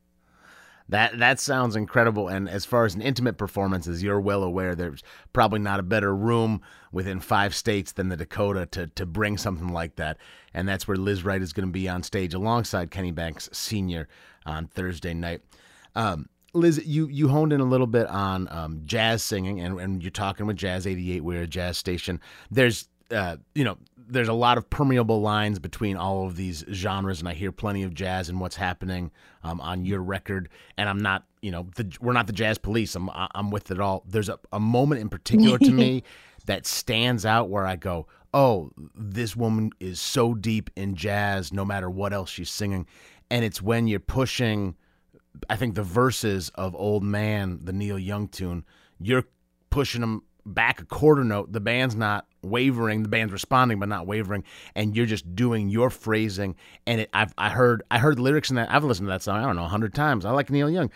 That 0.88 1.18
that 1.18 1.40
sounds 1.40 1.76
incredible. 1.76 2.28
And 2.28 2.48
as 2.48 2.64
far 2.64 2.86
as 2.86 2.94
an 2.94 3.02
intimate 3.02 3.40
performance, 3.40 3.88
as 3.88 4.04
you're 4.04 4.22
well 4.22 4.44
aware, 4.44 4.76
there's 4.76 5.02
probably 5.34 5.60
not 5.60 5.80
a 5.80 5.84
better 5.84 6.16
room 6.16 6.62
within 6.92 7.20
five 7.20 7.56
states 7.56 7.92
than 7.92 8.10
the 8.10 8.16
Dakota 8.16 8.68
to 8.68 8.86
to 8.86 9.08
bring 9.08 9.38
something 9.38 9.70
like 9.70 9.96
that. 9.96 10.18
And 10.54 10.68
that's 10.68 10.88
where 10.88 10.96
Lizz 10.96 11.26
Wright 11.26 11.42
is 11.42 11.54
going 11.54 11.68
to 11.68 11.74
be 11.74 11.90
on 11.90 12.04
stage 12.04 12.36
alongside 12.36 12.92
Kenny 12.92 13.12
Banks 13.12 13.50
Sr. 13.52 14.08
on 14.46 14.68
Thursday 14.68 15.16
night. 15.16 15.42
Um, 15.96 16.30
Lizz, 16.54 16.86
you 16.86 17.08
you 17.08 17.30
honed 17.30 17.52
in 17.52 17.62
a 17.62 17.66
little 17.66 17.88
bit 17.88 18.06
on 18.08 18.48
um, 18.52 18.84
jazz 18.86 19.24
singing, 19.24 19.60
and, 19.60 19.80
and 19.80 20.04
you're 20.04 20.12
talking 20.12 20.46
with 20.46 20.56
Jazz 20.56 20.86
88. 20.86 21.24
We're 21.24 21.42
a 21.42 21.48
jazz 21.48 21.80
station. 21.80 22.22
There's 22.52 22.88
uh, 23.12 23.38
you 23.56 23.64
know, 23.64 23.78
there's 24.08 24.28
a 24.28 24.34
lot 24.34 24.58
of 24.58 24.70
permeable 24.70 25.22
lines 25.22 25.60
between 25.60 25.98
all 25.98 26.26
of 26.26 26.36
these 26.36 26.64
genres, 26.72 27.20
and 27.20 27.28
I 27.28 27.34
hear 27.34 27.52
plenty 27.52 27.84
of 27.84 27.94
jazz 27.94 28.30
and 28.30 28.40
what's 28.40 28.56
happening 28.56 29.12
um, 29.44 29.60
on 29.62 29.86
your 29.86 30.02
record. 30.02 30.50
And 30.78 30.88
I'm 30.90 31.00
not, 31.00 31.26
you 31.42 31.52
know, 31.52 31.68
the, 31.76 31.96
we're 32.02 32.14
not 32.14 32.28
the 32.28 32.34
jazz 32.34 32.58
police. 32.58 32.96
I'm 32.96 33.10
I'm 33.14 33.52
with 33.52 33.72
it 33.72 33.80
all. 33.80 34.04
There's 34.08 34.30
a, 34.30 34.40
a 34.52 34.60
moment 34.60 35.02
in 35.02 35.10
particular 35.10 35.58
to 35.60 35.72
me 35.72 36.04
that 36.46 36.66
stands 36.66 37.26
out 37.26 37.50
where 37.50 37.66
I 37.66 37.76
go, 37.76 38.08
oh, 38.34 38.72
this 38.96 39.36
woman 39.36 39.72
is 39.80 40.00
so 40.00 40.34
deep 40.34 40.70
in 40.76 40.96
jazz, 40.96 41.52
no 41.52 41.66
matter 41.66 41.90
what 41.90 42.14
else 42.14 42.30
she's 42.30 42.50
singing. 42.50 42.86
and 43.30 43.44
it's 43.44 43.62
when 43.62 43.88
you're 43.88 44.00
pushing 44.00 44.76
I 45.50 45.56
think 45.56 45.76
the 45.76 45.84
verses 45.84 46.50
of 46.56 46.76
Old 46.76 47.04
Man, 47.04 47.60
the 47.62 47.74
Neil 47.74 48.00
Young 48.00 48.28
tune, 48.28 48.66
you're 49.00 49.26
pushing 49.70 50.02
them 50.02 50.24
back 50.46 50.82
a 50.82 50.86
quarter 50.86 51.24
note. 51.24 51.52
The 51.52 51.60
band's 51.60 51.96
not 51.96 52.26
wavering. 52.50 53.04
The 53.04 53.10
band's 53.10 53.34
responding, 53.34 53.80
but 53.80 53.90
not 53.90 54.08
wavering. 54.08 54.44
And 54.76 54.96
you're 54.96 55.06
just 55.06 55.36
doing 55.36 55.70
your 55.70 55.90
phrasing. 55.90 56.56
And 56.86 57.02
it, 57.02 57.10
I've 57.14 57.34
I 57.38 57.50
heard 57.50 57.84
I 57.92 58.00
heard 58.00 58.20
lyrics 58.20 58.50
in 58.50 58.56
that. 58.56 58.72
I've 58.72 58.84
listened 58.84 59.08
to 59.08 59.12
that 59.12 59.22
song. 59.22 59.38
I 59.38 59.46
don't 59.46 59.56
know 59.56 59.66
hundred 59.66 59.94
times. 59.94 60.26
I 60.26 60.32
like 60.32 60.50
Neil 60.50 60.70
Young. 60.70 60.92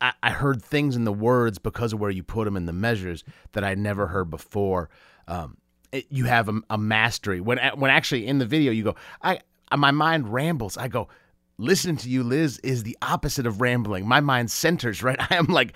I, 0.00 0.12
I, 0.22 0.30
heard 0.30 0.62
things 0.62 0.96
in 0.96 1.04
the 1.04 1.12
words 1.12 1.58
because 1.58 1.92
of 1.92 2.00
where 2.00 2.10
you 2.10 2.22
put 2.22 2.44
them 2.44 2.56
in 2.56 2.66
the 2.66 2.72
measures 2.72 3.24
that 3.52 3.64
I 3.64 3.74
never 3.74 4.06
heard 4.06 4.30
before. 4.30 4.88
Um, 5.28 5.56
it, 5.92 6.06
you 6.08 6.24
have 6.24 6.48
a, 6.48 6.60
a 6.70 6.78
mastery 6.78 7.40
when 7.40 7.58
when 7.76 7.90
actually 7.90 8.26
in 8.26 8.38
the 8.38 8.46
video 8.46 8.72
you 8.72 8.84
go. 8.84 8.94
I 9.22 9.40
my 9.76 9.90
mind 9.90 10.32
rambles. 10.32 10.76
I 10.76 10.88
go 10.88 11.08
listening 11.60 11.96
to 11.98 12.08
you, 12.08 12.22
Lizz, 12.22 12.58
is 12.60 12.82
the 12.82 12.96
opposite 13.02 13.46
of 13.46 13.60
rambling. 13.60 14.06
My 14.08 14.20
mind 14.20 14.50
centers, 14.50 15.02
right? 15.02 15.18
I 15.30 15.36
am 15.36 15.46
like, 15.46 15.74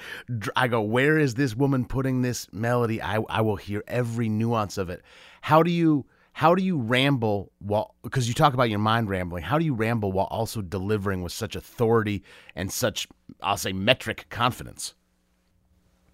I 0.56 0.68
go, 0.68 0.80
where 0.80 1.18
is 1.18 1.34
this 1.34 1.54
woman 1.54 1.84
putting 1.84 2.22
this 2.22 2.48
melody? 2.52 3.00
I, 3.00 3.18
I 3.28 3.40
will 3.42 3.56
hear 3.56 3.84
every 3.86 4.28
nuance 4.28 4.78
of 4.78 4.90
it. 4.90 5.02
How 5.42 5.62
do 5.62 5.70
you, 5.70 6.06
how 6.32 6.54
do 6.54 6.62
you 6.62 6.78
ramble 6.78 7.52
while, 7.58 7.94
because 8.02 8.26
you 8.26 8.34
talk 8.34 8.54
about 8.54 8.70
your 8.70 8.78
mind 8.78 9.08
rambling, 9.08 9.44
how 9.44 9.58
do 9.58 9.64
you 9.64 9.74
ramble 9.74 10.10
while 10.10 10.26
also 10.30 10.62
delivering 10.62 11.22
with 11.22 11.32
such 11.32 11.54
authority 11.54 12.22
and 12.56 12.72
such, 12.72 13.06
I'll 13.42 13.56
say, 13.56 13.72
metric 13.72 14.26
confidence? 14.30 14.94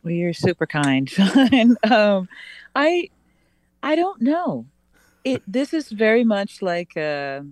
Well, 0.03 0.13
you're 0.13 0.33
super 0.33 0.67
kind. 0.67 1.11
um, 1.91 2.29
I, 2.75 3.11
I 3.83 3.95
don't 3.95 4.21
know. 4.21 4.67
It, 5.23 5.43
this 5.47 5.75
is 5.75 5.91
very 5.91 6.25
much 6.25 6.63
like, 6.63 6.97
uh, 6.97 7.43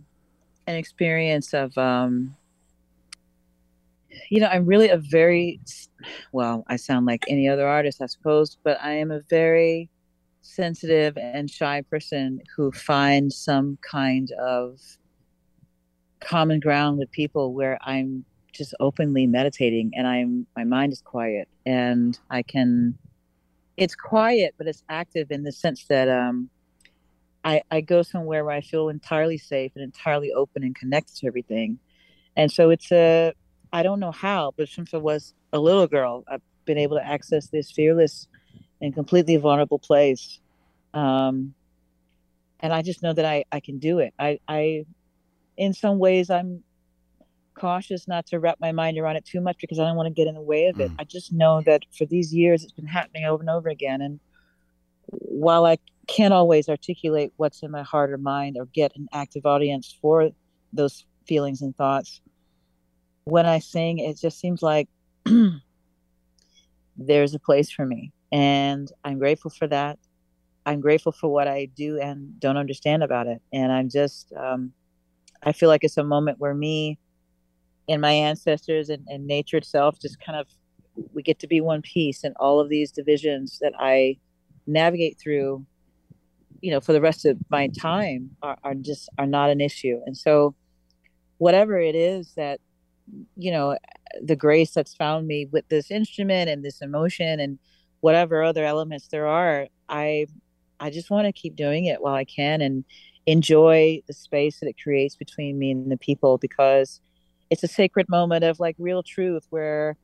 an 0.69 0.77
experience 0.77 1.55
of 1.55 1.77
um 1.79 2.37
you 4.29 4.39
know 4.39 4.49
i'm 4.49 4.67
really 4.67 4.91
a 4.91 4.99
very 4.99 5.59
well 6.33 6.63
i 6.69 6.77
sound 6.77 7.07
like 7.07 7.25
any 7.27 7.49
other 7.49 7.67
artist 7.67 8.03
i 8.03 8.07
suppose 8.07 8.59
but 8.63 8.79
i 8.83 8.93
am 8.93 9.11
a 9.11 9.21
very 9.31 9.89
sensitive 10.43 11.17
and 11.17 11.51
shy 11.51 11.81
person 11.91 12.39
who 12.55 12.71
finds 12.71 13.35
some 13.35 13.79
kind 13.81 14.31
of 14.33 14.79
common 16.21 16.61
ground 16.61 16.99
with 16.99 17.11
people 17.13 17.55
where 17.55 17.79
i'm 17.83 18.23
just 18.53 18.75
openly 18.79 19.27
meditating 19.27 19.91
and 19.97 20.07
i'm 20.07 20.47
my 20.55 20.65
mind 20.65 20.93
is 20.93 21.01
quiet 21.01 21.49
and 21.65 22.19
i 22.29 22.43
can 22.43 22.95
it's 23.79 23.95
quiet 23.95 24.55
but 24.59 24.67
it's 24.67 24.83
active 24.91 25.31
in 25.31 25.45
the 25.45 25.53
sense 25.53 25.87
that 25.87 26.11
um 26.11 26.51
I, 27.49 27.63
I 27.71 27.81
go 27.81 28.03
somewhere 28.03 28.45
where 28.45 28.55
I 28.55 28.61
feel 28.61 28.91
entirely 28.91 29.39
safe 29.39 29.73
and 29.75 29.83
entirely 29.83 30.33
open 30.33 30.63
and 30.63 30.77
connected 30.77 31.17
to 31.17 31.27
everything. 31.27 31.79
And 32.37 32.53
so 32.53 32.69
it's 32.69 32.93
a, 32.93 33.33
I 33.73 33.83
don't 33.83 34.01
know 34.01 34.13
how, 34.13 34.53
but 34.55 34.69
since 34.69 34.93
I 34.93 34.99
was 34.99 35.33
a 35.55 35.59
little 35.59 35.87
girl, 35.87 36.25
I've 36.31 36.43
been 36.67 36.77
able 36.77 36.99
to 36.99 37.07
access 37.07 37.49
this 37.49 37.71
fearless 37.71 38.29
and 38.83 38.93
completely 38.93 39.37
vulnerable 39.37 39.79
place. 39.79 40.41
Um, 40.93 41.55
and 42.61 42.71
I 42.71 42.83
just 42.83 43.03
know 43.03 43.15
that 43.15 43.25
I, 43.25 43.45
I 43.51 43.61
can 43.61 43.79
do 43.79 43.99
it. 43.99 44.13
I, 44.19 44.41
I, 44.47 44.85
in 45.57 45.73
some 45.73 45.99
ways, 45.99 46.29
I'm 46.29 46.63
cautious 47.55 48.07
not 48.07 48.27
to 48.27 48.39
wrap 48.39 48.59
my 48.61 48.73
mind 48.73 48.99
around 48.99 49.17
it 49.17 49.25
too 49.25 49.41
much 49.41 49.57
because 49.59 49.79
I 49.79 49.87
don't 49.87 49.97
want 49.97 50.09
to 50.09 50.13
get 50.13 50.29
in 50.29 50.35
the 50.35 50.43
way 50.43 50.67
of 50.67 50.79
it. 50.81 50.91
Mm. 50.91 50.97
I 50.99 51.05
just 51.05 51.33
know 51.33 51.63
that 51.63 51.81
for 51.97 52.05
these 52.05 52.35
years, 52.35 52.63
it's 52.63 52.73
been 52.73 52.87
happening 52.87 53.25
over 53.25 53.41
and 53.41 53.49
over 53.49 53.71
again. 53.71 54.03
And 54.03 54.21
while 55.11 55.67
I 55.67 55.79
can't 56.07 56.35
always 56.35 56.69
articulate 56.69 57.33
what's 57.37 57.63
in 57.63 57.71
my 57.71 57.83
heart 57.83 58.11
or 58.11 58.19
mind 58.19 58.57
or 58.59 58.67
get 58.67 58.97
an 58.97 59.09
active 59.13 59.47
audience 59.47 59.97
for 60.01 60.31
those 60.73 61.05
feelings 61.27 61.61
and 61.61 61.77
thoughts 61.77 62.23
when 63.25 63.45
i 63.45 63.59
sing 63.59 63.99
it 63.99 64.19
just 64.19 64.41
seems 64.41 64.63
like 64.63 64.89
there's 66.97 67.35
a 67.35 67.39
place 67.39 67.71
for 67.71 67.87
me. 67.87 68.13
And 68.33 68.91
i'm 69.05 69.19
grateful 69.19 69.51
for 69.51 69.67
that. 69.69 69.99
I'm 70.67 70.81
grateful 70.81 71.13
for 71.13 71.29
what 71.29 71.47
i 71.49 71.67
do 71.77 71.99
and 72.01 72.39
don't 72.41 72.57
understand 72.57 73.03
about 73.03 73.27
it. 73.27 73.41
And 73.53 73.71
i'm 73.71 73.89
just 73.89 74.33
um, 74.33 74.73
i 75.43 75.53
feel 75.53 75.69
like 75.69 75.85
it's 75.85 75.99
a 75.99 76.05
moment 76.05 76.39
where 76.39 76.55
me 76.55 76.99
and 77.89 78.03
my 78.03 78.13
ancestors 78.13 78.89
and, 78.89 79.07
and 79.09 79.27
nature 79.27 79.57
itself 79.57 79.99
just 80.01 80.19
kind 80.21 80.39
of 80.39 80.47
we 81.13 81.23
get 81.23 81.39
to 81.39 81.47
be 81.47 81.61
one 81.61 81.81
piece 81.81 82.25
and 82.25 82.35
all 82.41 82.61
of 82.61 82.69
these 82.69 82.91
divisions 82.91 83.59
that 83.61 83.73
i 83.79 84.17
navigate 84.69 85.19
through 85.19 85.65
you 86.61 86.71
know 86.71 86.81
for 86.81 86.93
the 86.93 87.01
rest 87.01 87.25
of 87.25 87.37
my 87.51 87.69
time 87.69 88.31
are, 88.43 88.59
are 88.65 88.75
just 88.75 89.09
are 89.19 89.27
not 89.27 89.51
an 89.51 89.61
issue. 89.61 90.01
And 90.07 90.17
so 90.17 90.55
whatever 91.39 91.79
it 91.79 91.95
is 91.95 92.33
that 92.35 92.61
you 93.37 93.51
know 93.51 93.77
the 94.23 94.37
grace 94.37 94.73
that's 94.73 94.95
found 94.95 95.27
me 95.27 95.47
with 95.51 95.69
this 95.69 95.91
instrument 95.91 96.51
and 96.51 96.65
this 96.65 96.81
emotion 96.81 97.41
and 97.41 97.59
whatever 98.01 98.43
other 98.43 98.65
elements 98.65 99.09
there 99.09 99.27
are 99.27 99.67
i 99.89 100.27
i 100.79 100.91
just 100.91 101.11
want 101.11 101.27
to 101.27 101.33
keep 101.33 101.57
doing 101.57 101.87
it 101.87 102.03
while 102.03 102.15
i 102.15 102.25
can 102.25 102.61
and 102.61 102.85
enjoy 103.27 104.01
the 104.07 104.13
space 104.13 104.61
that 104.61 104.69
it 104.69 104.77
creates 104.83 105.17
between 105.17 105.59
me 105.59 105.71
and 105.71 105.91
the 105.91 105.97
people 105.97 106.39
because 106.39 107.01
it's 107.51 107.63
a 107.63 107.69
sacred 107.69 108.09
moment 108.09 108.45
of 108.45 108.61
like 108.61 108.77
real 108.79 109.03
truth 109.03 109.47
where 109.51 109.97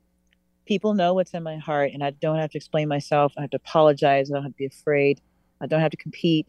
people 0.66 0.94
know 0.94 1.14
what's 1.14 1.34
in 1.34 1.42
my 1.42 1.56
heart 1.56 1.90
and 1.92 2.02
i 2.02 2.10
don't 2.10 2.38
have 2.38 2.50
to 2.50 2.58
explain 2.58 2.88
myself 2.88 3.32
i 3.36 3.42
have 3.42 3.50
to 3.50 3.56
apologize 3.56 4.30
i 4.30 4.34
don't 4.34 4.42
have 4.42 4.52
to 4.52 4.58
be 4.58 4.66
afraid 4.66 5.20
I 5.64 5.66
don't 5.66 5.80
have 5.80 5.90
to 5.90 5.96
compete. 5.96 6.46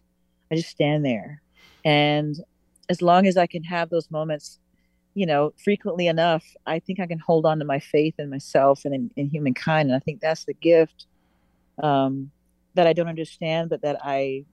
I 0.51 0.55
just 0.55 0.69
stand 0.69 1.05
there. 1.05 1.41
And 1.83 2.35
as 2.89 3.01
long 3.01 3.25
as 3.25 3.37
I 3.37 3.47
can 3.47 3.63
have 3.63 3.89
those 3.89 4.11
moments, 4.11 4.59
you 5.13 5.25
know, 5.25 5.53
frequently 5.63 6.07
enough, 6.07 6.43
I 6.65 6.79
think 6.79 6.99
I 6.99 7.07
can 7.07 7.19
hold 7.19 7.45
on 7.45 7.59
to 7.59 7.65
my 7.65 7.79
faith 7.79 8.15
in 8.19 8.29
myself 8.29 8.83
and 8.85 8.93
in, 8.93 9.11
in 9.15 9.29
humankind. 9.29 9.89
And 9.89 9.95
I 9.95 9.99
think 9.99 10.19
that's 10.19 10.45
the 10.45 10.53
gift 10.53 11.07
um, 11.81 12.31
that 12.73 12.85
I 12.85 12.93
don't 12.93 13.07
understand, 13.07 13.69
but 13.69 13.81
that 13.81 13.97
I 14.03 14.45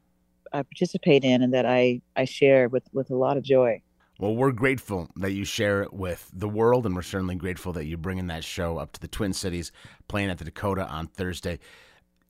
I 0.54 0.62
participate 0.62 1.25
in 1.25 1.42
and 1.42 1.54
that 1.54 1.66
I 1.66 2.02
I 2.14 2.25
share 2.25 2.69
with 2.69 2.85
with 2.92 3.11
a 3.11 3.16
lot 3.16 3.37
of 3.37 3.42
joy. 3.42 3.83
Well, 4.23 4.37
we're 4.37 4.52
grateful 4.52 5.09
that 5.17 5.33
you 5.33 5.45
share 5.45 5.83
it 5.83 5.93
with 5.93 6.31
the 6.33 6.49
world, 6.49 6.87
and 6.87 6.95
we're 6.95 7.02
certainly 7.02 7.35
grateful 7.35 7.73
that 7.73 7.87
you're 7.87 7.99
bringing 7.99 8.29
that 8.29 8.45
show 8.45 8.79
up 8.79 8.93
to 8.93 9.00
the 9.00 9.09
Twin 9.09 9.33
Cities, 9.33 9.73
playing 10.07 10.31
at 10.31 10.38
the 10.38 10.45
Dakota 10.45 10.87
on 10.87 11.09
Thursday 11.09 11.59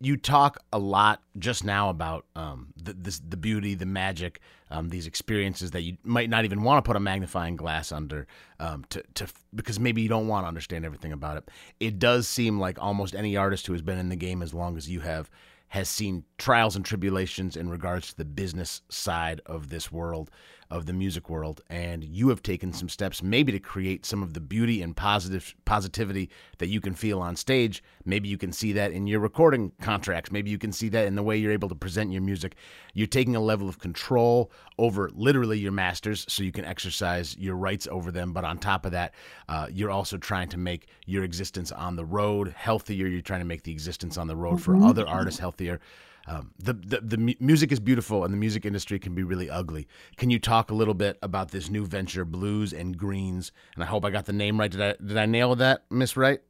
you 0.05 0.17
talk 0.17 0.59
a 0.73 0.79
lot 0.81 1.23
just 1.39 1.63
now 1.63 1.89
about 1.89 2.27
um, 2.35 2.73
the, 2.83 2.93
this, 2.93 3.21
the 3.21 3.37
beauty, 3.37 3.75
the 3.75 3.87
magic, 3.87 4.41
um, 4.69 4.89
these 4.89 5.07
experiences 5.07 5.71
that 5.71 5.83
you 5.83 5.97
might 6.03 6.29
not 6.29 6.45
even 6.45 6.63
want 6.63 6.85
to 6.85 6.89
put 6.89 6.97
a 6.97 7.01
magnifying 7.01 7.55
glass 7.55 7.93
under, 7.93 8.27
um, 8.59 8.85
to, 8.89 9.01
to 9.15 9.29
because 9.55 9.79
maybe 9.79 10.03
you 10.03 10.09
don't 10.09 10.27
want 10.27 10.43
to 10.43 10.49
understand 10.49 10.85
everything 10.85 11.13
about 11.13 11.37
it. 11.37 11.49
It 11.79 12.01
does 12.01 12.27
seem 12.27 12.59
like 12.59 12.83
almost 12.83 13.15
any 13.15 13.37
artist 13.37 13.69
who 13.69 13.75
has 13.75 13.83
been 13.83 13.99
in 13.99 14.09
the 14.09 14.17
game 14.17 14.43
as 14.43 14.53
long 14.53 14.77
as 14.77 14.91
you 14.91 14.99
have 15.01 15.31
has 15.69 15.89
seen 15.89 16.25
trials 16.37 16.75
and 16.75 16.85
tribulations 16.85 17.57
in 17.57 17.71
regards 17.71 18.09
to 18.09 18.17
the 18.19 18.25
business 18.25 18.83
side 18.91 19.41
of 19.47 19.71
this 19.71 19.93
world 19.93 20.31
of 20.73 20.87
the 20.87 20.93
music 20.93 21.29
world, 21.29 21.61
and 21.69 22.02
you 22.02 22.31
have 22.31 22.43
taken 22.43 22.73
some 22.73 22.88
steps 22.88 23.23
maybe 23.23 23.52
to 23.52 23.59
create 23.59 24.07
some 24.07 24.23
of 24.23 24.33
the 24.33 24.41
beauty 24.41 24.81
and 24.81 24.97
positive 24.97 25.55
positivity 25.67 26.31
that 26.59 26.69
you 26.69 26.81
can 26.81 26.95
feel 26.95 27.21
on 27.21 27.37
stage. 27.37 27.85
Maybe 28.07 28.29
you 28.29 28.38
can 28.38 28.52
see 28.52 28.73
that 28.73 28.91
in 28.91 29.07
your 29.07 29.21
recording 29.21 29.73
contracts. 29.83 30.33
Maybe 30.33 30.50
you 30.50 30.57
can 30.57 30.73
see 30.73 30.88
that 30.88 31.07
in 31.07 31.14
the 31.14 31.23
way 31.23 31.37
you're 31.37 31.52
able 31.52 31.69
to 31.69 31.75
present 31.75 32.11
your 32.11 32.23
music. 32.23 32.57
You're 32.95 33.07
taking 33.07 33.37
a 33.37 33.41
level 33.41 33.69
of 33.69 33.79
control 33.79 34.50
over 34.79 35.11
literally 35.14 35.59
your 35.59 35.73
masters, 35.73 36.25
so 36.26 36.43
you 36.43 36.52
can 36.52 36.64
exercise 36.64 37.37
your 37.37 37.57
rights 37.57 37.87
over 37.91 38.11
them. 38.11 38.33
But 38.33 38.45
on 38.45 38.57
top 38.57 38.87
of 38.87 38.93
that, 38.93 39.12
uh, 39.50 39.67
you're 39.71 39.91
also 39.91 40.17
trying 40.17 40.49
to 40.49 40.59
make 40.59 40.87
your 41.05 41.23
existence 41.23 41.71
on 41.71 41.97
the 41.97 42.05
road 42.07 42.55
healthier. 42.57 43.07
You're 43.07 43.21
trying 43.21 43.41
to 43.41 43.47
make 43.47 43.64
the 43.64 43.73
existence 43.73 44.17
on 44.17 44.26
the 44.26 44.37
road 44.37 44.62
for 44.62 44.73
mm-hmm. 44.73 44.85
other 44.85 45.07
artists 45.07 45.38
healthier. 45.38 45.81
Um, 46.26 46.52
the, 46.59 46.73
the 46.73 47.00
the 47.00 47.37
music 47.41 47.73
is 47.73 47.81
beautiful 47.81 48.25
and 48.25 48.33
the 48.33 48.38
music 48.38 48.64
industry 48.64 48.99
can 48.99 49.14
be 49.14 49.25
really 49.25 49.50
ugly. 49.50 49.88
Can 50.17 50.31
you 50.31 50.38
talk 50.38 50.71
a 50.71 50.75
little 50.75 50.95
bit 50.95 51.19
about 51.23 51.50
this 51.50 51.69
new 51.69 51.85
venture, 51.85 52.25
Blues 52.25 52.73
and 52.73 52.97
Greens? 52.97 53.50
And 53.75 53.83
I 53.83 53.87
hope 53.87 54.05
I 54.05 54.11
got 54.11 54.26
the 54.26 54.33
name 54.33 54.59
right. 54.59 54.71
Did 54.71 54.81
I 54.81 54.95
did 55.05 55.17
I 55.17 55.26
nail 55.26 55.57
that, 55.57 55.85
Miss 55.91 56.17
Wright? 56.17 56.41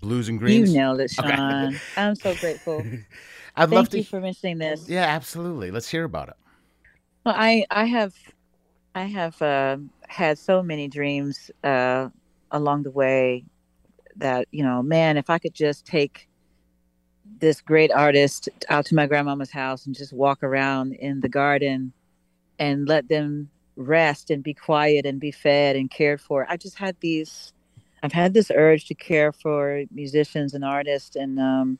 Blues 0.00 0.28
and 0.28 0.38
Greens. 0.38 0.70
You 0.70 0.80
nailed 0.80 1.00
it, 1.00 1.10
Sean. 1.10 1.32
Okay. 1.32 1.78
I'm 1.96 2.14
so 2.14 2.34
grateful. 2.34 2.86
I'd 3.56 3.70
Thank 3.70 3.72
love 3.72 3.88
to 3.90 3.98
you 3.98 4.04
for 4.04 4.20
mentioning 4.20 4.58
this. 4.58 4.88
Yeah, 4.88 5.04
absolutely. 5.04 5.70
Let's 5.70 5.88
hear 5.88 6.04
about 6.04 6.28
it. 6.28 6.36
Well, 7.24 7.34
I 7.36 7.64
I 7.70 7.84
have 7.86 8.14
I 8.94 9.04
have 9.04 9.40
uh, 9.42 9.78
had 10.08 10.38
so 10.38 10.62
many 10.62 10.88
dreams 10.88 11.50
uh, 11.62 12.08
along 12.50 12.84
the 12.84 12.90
way 12.90 13.44
that 14.16 14.46
you 14.50 14.62
know, 14.62 14.82
man, 14.82 15.16
if 15.16 15.30
I 15.30 15.38
could 15.38 15.54
just 15.54 15.86
take 15.86 16.28
this 17.40 17.60
great 17.60 17.92
artist 17.92 18.48
out 18.68 18.86
to 18.86 18.94
my 18.94 19.06
grandmama's 19.06 19.50
house 19.50 19.86
and 19.86 19.94
just 19.94 20.12
walk 20.12 20.42
around 20.42 20.92
in 20.94 21.20
the 21.20 21.28
garden 21.28 21.92
and 22.58 22.88
let 22.88 23.08
them 23.08 23.50
rest 23.76 24.30
and 24.30 24.42
be 24.42 24.54
quiet 24.54 25.06
and 25.06 25.20
be 25.20 25.30
fed 25.30 25.76
and 25.76 25.90
cared 25.90 26.20
for. 26.20 26.46
I 26.48 26.56
just 26.56 26.76
had 26.76 26.96
these, 27.00 27.52
I've 28.02 28.12
had 28.12 28.34
this 28.34 28.50
urge 28.54 28.86
to 28.86 28.94
care 28.94 29.32
for 29.32 29.84
musicians 29.90 30.54
and 30.54 30.64
artists 30.64 31.16
and 31.16 31.38
um, 31.38 31.78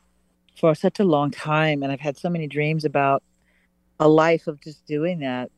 for 0.58 0.74
such 0.74 1.00
a 1.00 1.04
long 1.04 1.30
time. 1.30 1.82
And 1.82 1.92
I've 1.92 2.00
had 2.00 2.18
so 2.18 2.28
many 2.28 2.46
dreams 2.46 2.84
about 2.84 3.22
a 4.00 4.08
life 4.08 4.46
of 4.46 4.60
just 4.60 4.84
doing 4.86 5.20
that. 5.20 5.50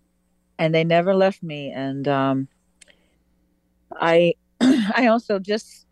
And 0.58 0.74
they 0.74 0.84
never 0.84 1.14
left 1.14 1.42
me. 1.42 1.70
And 1.70 2.06
um, 2.08 2.48
I 3.92 4.34
I 4.60 5.08
also 5.08 5.38
just 5.38 5.86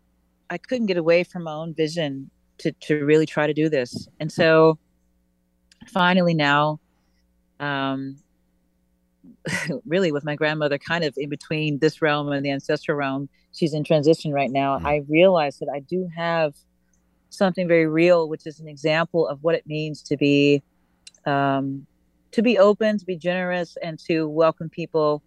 I 0.49 0.57
couldn't 0.57 0.87
get 0.87 0.97
away 0.97 1.23
from 1.23 1.43
my 1.43 1.53
own 1.53 1.73
vision 1.73 2.29
to 2.59 2.71
to 2.71 3.05
really 3.05 3.25
try 3.25 3.47
to 3.47 3.53
do 3.53 3.69
this, 3.69 4.07
and 4.19 4.31
so 4.31 4.77
finally 5.87 6.33
now, 6.33 6.79
um, 7.59 8.17
really 9.85 10.11
with 10.11 10.23
my 10.23 10.35
grandmother 10.35 10.77
kind 10.77 11.03
of 11.03 11.13
in 11.17 11.29
between 11.29 11.79
this 11.79 12.01
realm 12.01 12.31
and 12.31 12.45
the 12.45 12.51
ancestral 12.51 12.97
realm, 12.97 13.29
she's 13.53 13.73
in 13.73 13.83
transition 13.83 14.31
right 14.31 14.51
now. 14.51 14.77
Mm-hmm. 14.77 14.87
I 14.87 15.01
realized 15.07 15.59
that 15.59 15.69
I 15.73 15.79
do 15.79 16.09
have 16.15 16.53
something 17.29 17.67
very 17.67 17.87
real, 17.87 18.29
which 18.29 18.47
is 18.47 18.59
an 18.59 18.67
example 18.67 19.27
of 19.27 19.43
what 19.43 19.55
it 19.55 19.65
means 19.67 20.01
to 20.03 20.17
be 20.17 20.63
um, 21.25 21.85
to 22.31 22.41
be 22.41 22.57
open, 22.57 22.97
to 22.97 23.05
be 23.05 23.15
generous, 23.15 23.77
and 23.81 23.97
to 24.07 24.27
welcome 24.27 24.69
people 24.69 25.23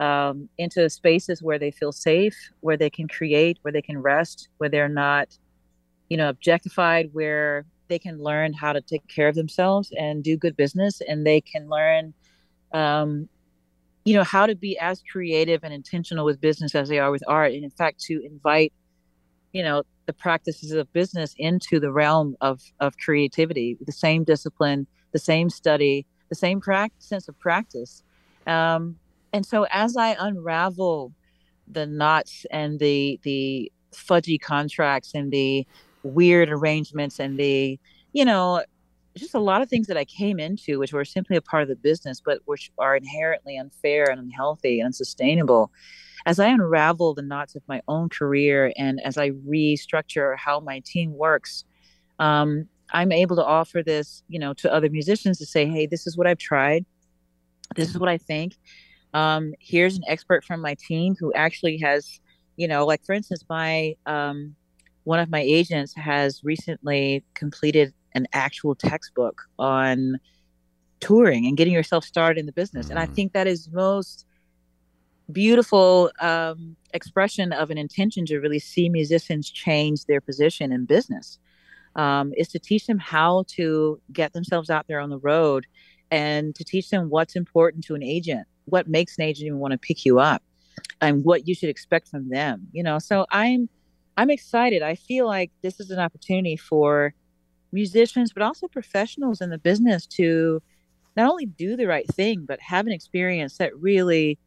um, 0.00 0.48
into 0.58 0.88
spaces 0.90 1.42
where 1.42 1.58
they 1.58 1.70
feel 1.70 1.92
safe, 1.92 2.34
where 2.60 2.76
they 2.76 2.90
can 2.90 3.06
create, 3.06 3.58
where 3.62 3.72
they 3.72 3.82
can 3.82 3.98
rest, 3.98 4.48
where 4.58 4.68
they're 4.68 4.88
not, 4.88 5.28
you 6.10 6.16
know, 6.18 6.28
objectified, 6.28 7.08
where 7.12 7.64
they 7.88 7.98
can 7.98 8.22
learn 8.22 8.52
how 8.52 8.72
to 8.74 8.82
take 8.82 9.06
care 9.08 9.28
of 9.28 9.34
themselves 9.34 9.90
and 9.98 10.22
do 10.22 10.36
good 10.36 10.56
business, 10.56 11.00
and 11.08 11.26
they 11.26 11.40
can 11.40 11.68
learn, 11.68 12.12
um, 12.72 13.28
you 14.04 14.14
know, 14.14 14.24
how 14.24 14.44
to 14.46 14.54
be 14.54 14.78
as 14.78 15.02
creative 15.10 15.64
and 15.64 15.72
intentional 15.72 16.24
with 16.24 16.40
business 16.40 16.74
as 16.74 16.88
they 16.88 16.98
are 16.98 17.10
with 17.10 17.22
art, 17.26 17.52
and 17.52 17.64
in 17.64 17.70
fact, 17.70 18.00
to 18.00 18.20
invite, 18.24 18.72
you 19.52 19.62
know, 19.62 19.82
the 20.06 20.12
practices 20.12 20.72
of 20.72 20.92
business 20.92 21.34
into 21.38 21.80
the 21.80 21.92
realm 21.92 22.36
of 22.40 22.60
of 22.80 22.96
creativity, 22.98 23.78
the 23.86 23.92
same 23.92 24.24
discipline, 24.24 24.86
the 25.12 25.18
same 25.18 25.48
study, 25.48 26.04
the 26.28 26.34
same 26.34 26.60
practice, 26.60 27.06
sense 27.06 27.28
of 27.28 27.38
practice. 27.38 28.02
Um, 28.46 28.96
and 29.32 29.46
so 29.46 29.66
as 29.70 29.96
I 29.96 30.16
unravel 30.18 31.12
the 31.68 31.86
knots 31.86 32.46
and 32.50 32.80
the 32.80 33.20
the 33.22 33.70
fudgy 33.92 34.40
contracts 34.40 35.12
and 35.14 35.30
the 35.30 35.66
weird 36.02 36.50
arrangements 36.50 37.18
and 37.18 37.38
the 37.38 37.78
you 38.12 38.24
know 38.24 38.62
just 39.16 39.34
a 39.34 39.40
lot 39.40 39.60
of 39.60 39.68
things 39.68 39.86
that 39.88 39.96
I 39.96 40.04
came 40.04 40.38
into 40.38 40.78
which 40.78 40.92
were 40.92 41.04
simply 41.04 41.36
a 41.36 41.42
part 41.42 41.62
of 41.62 41.68
the 41.68 41.76
business 41.76 42.22
but 42.24 42.40
which 42.44 42.70
are 42.78 42.96
inherently 42.96 43.56
unfair 43.56 44.10
and 44.10 44.20
unhealthy 44.20 44.80
and 44.80 44.86
unsustainable. 44.86 45.70
As 46.26 46.38
I 46.38 46.48
unravel 46.48 47.14
the 47.14 47.22
knots 47.22 47.56
of 47.56 47.62
my 47.66 47.80
own 47.88 48.08
career 48.10 48.72
and 48.76 49.00
as 49.00 49.16
I 49.16 49.30
restructure 49.30 50.36
how 50.36 50.60
my 50.60 50.80
team 50.84 51.12
works 51.12 51.64
um, 52.18 52.68
I'm 52.92 53.12
able 53.12 53.36
to 53.36 53.44
offer 53.44 53.82
this 53.82 54.22
you 54.28 54.38
know 54.38 54.54
to 54.54 54.72
other 54.72 54.90
musicians 54.90 55.38
to 55.38 55.46
say 55.46 55.66
hey 55.66 55.86
this 55.86 56.06
is 56.06 56.16
what 56.16 56.26
I've 56.26 56.38
tried. 56.38 56.84
This 57.76 57.88
is 57.88 57.98
what 57.98 58.08
I 58.08 58.18
think. 58.18 58.56
Um, 59.14 59.54
here's 59.58 59.96
an 59.96 60.04
expert 60.06 60.44
from 60.44 60.60
my 60.60 60.74
team 60.74 61.16
who 61.18 61.32
actually 61.34 61.78
has, 61.78 62.20
you 62.56 62.68
know, 62.68 62.86
like 62.86 63.04
for 63.04 63.12
instance, 63.12 63.44
my 63.48 63.94
um, 64.06 64.54
one 65.04 65.18
of 65.18 65.30
my 65.30 65.40
agents 65.40 65.94
has 65.94 66.42
recently 66.44 67.24
completed 67.34 67.92
an 68.14 68.26
actual 68.32 68.74
textbook 68.74 69.42
on 69.58 70.18
touring 71.00 71.46
and 71.46 71.56
getting 71.56 71.72
yourself 71.72 72.04
started 72.04 72.38
in 72.38 72.46
the 72.46 72.52
business, 72.52 72.86
mm. 72.86 72.90
and 72.90 72.98
I 72.98 73.06
mm. 73.06 73.14
think 73.14 73.32
that 73.32 73.46
is 73.46 73.70
most 73.70 74.26
beautiful 75.30 76.10
um, 76.20 76.76
expression 76.92 77.52
of 77.52 77.70
an 77.70 77.78
intention 77.78 78.26
to 78.26 78.38
really 78.38 78.58
see 78.58 78.88
musicians 78.88 79.50
change 79.50 80.04
their 80.06 80.20
position 80.20 80.72
in 80.72 80.84
business 80.84 81.38
um, 81.96 82.32
is 82.36 82.48
to 82.48 82.58
teach 82.58 82.86
them 82.86 82.98
how 82.98 83.44
to 83.48 84.00
get 84.12 84.32
themselves 84.32 84.70
out 84.70 84.86
there 84.88 85.00
on 85.00 85.10
the 85.10 85.18
road 85.18 85.66
and 86.10 86.54
to 86.54 86.64
teach 86.64 86.90
them 86.90 87.08
what's 87.08 87.36
important 87.36 87.84
to 87.84 87.94
an 87.94 88.02
agent 88.02 88.46
what 88.66 88.88
makes 88.88 89.16
an 89.18 89.24
agent 89.24 89.46
even 89.46 89.58
want 89.58 89.72
to 89.72 89.78
pick 89.78 90.04
you 90.04 90.18
up 90.18 90.42
and 91.00 91.24
what 91.24 91.46
you 91.48 91.54
should 91.54 91.68
expect 91.68 92.08
from 92.08 92.28
them 92.28 92.66
you 92.72 92.82
know 92.82 92.98
so 92.98 93.26
i'm 93.30 93.68
i'm 94.20 94.30
excited 94.30 94.82
i 94.82 94.94
feel 94.94 95.26
like 95.26 95.50
this 95.62 95.80
is 95.80 95.90
an 95.90 95.98
opportunity 95.98 96.56
for 96.56 97.14
musicians 97.72 98.32
but 98.32 98.42
also 98.42 98.68
professionals 98.68 99.40
in 99.40 99.50
the 99.50 99.58
business 99.58 100.06
to 100.06 100.60
not 101.16 101.30
only 101.30 101.46
do 101.46 101.76
the 101.76 101.86
right 101.86 102.06
thing 102.08 102.44
but 102.46 102.60
have 102.60 102.86
an 102.86 102.92
experience 102.92 103.56
that 103.58 103.76
really 103.78 104.38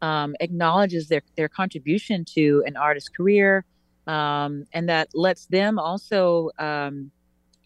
um, 0.00 0.36
acknowledges 0.40 1.08
their 1.08 1.22
their 1.36 1.48
contribution 1.48 2.24
to 2.24 2.62
an 2.66 2.76
artist's 2.76 3.08
career 3.08 3.64
um, 4.06 4.64
and 4.72 4.88
that 4.88 5.08
lets 5.14 5.46
them 5.46 5.78
also 5.78 6.50
um, 6.58 7.10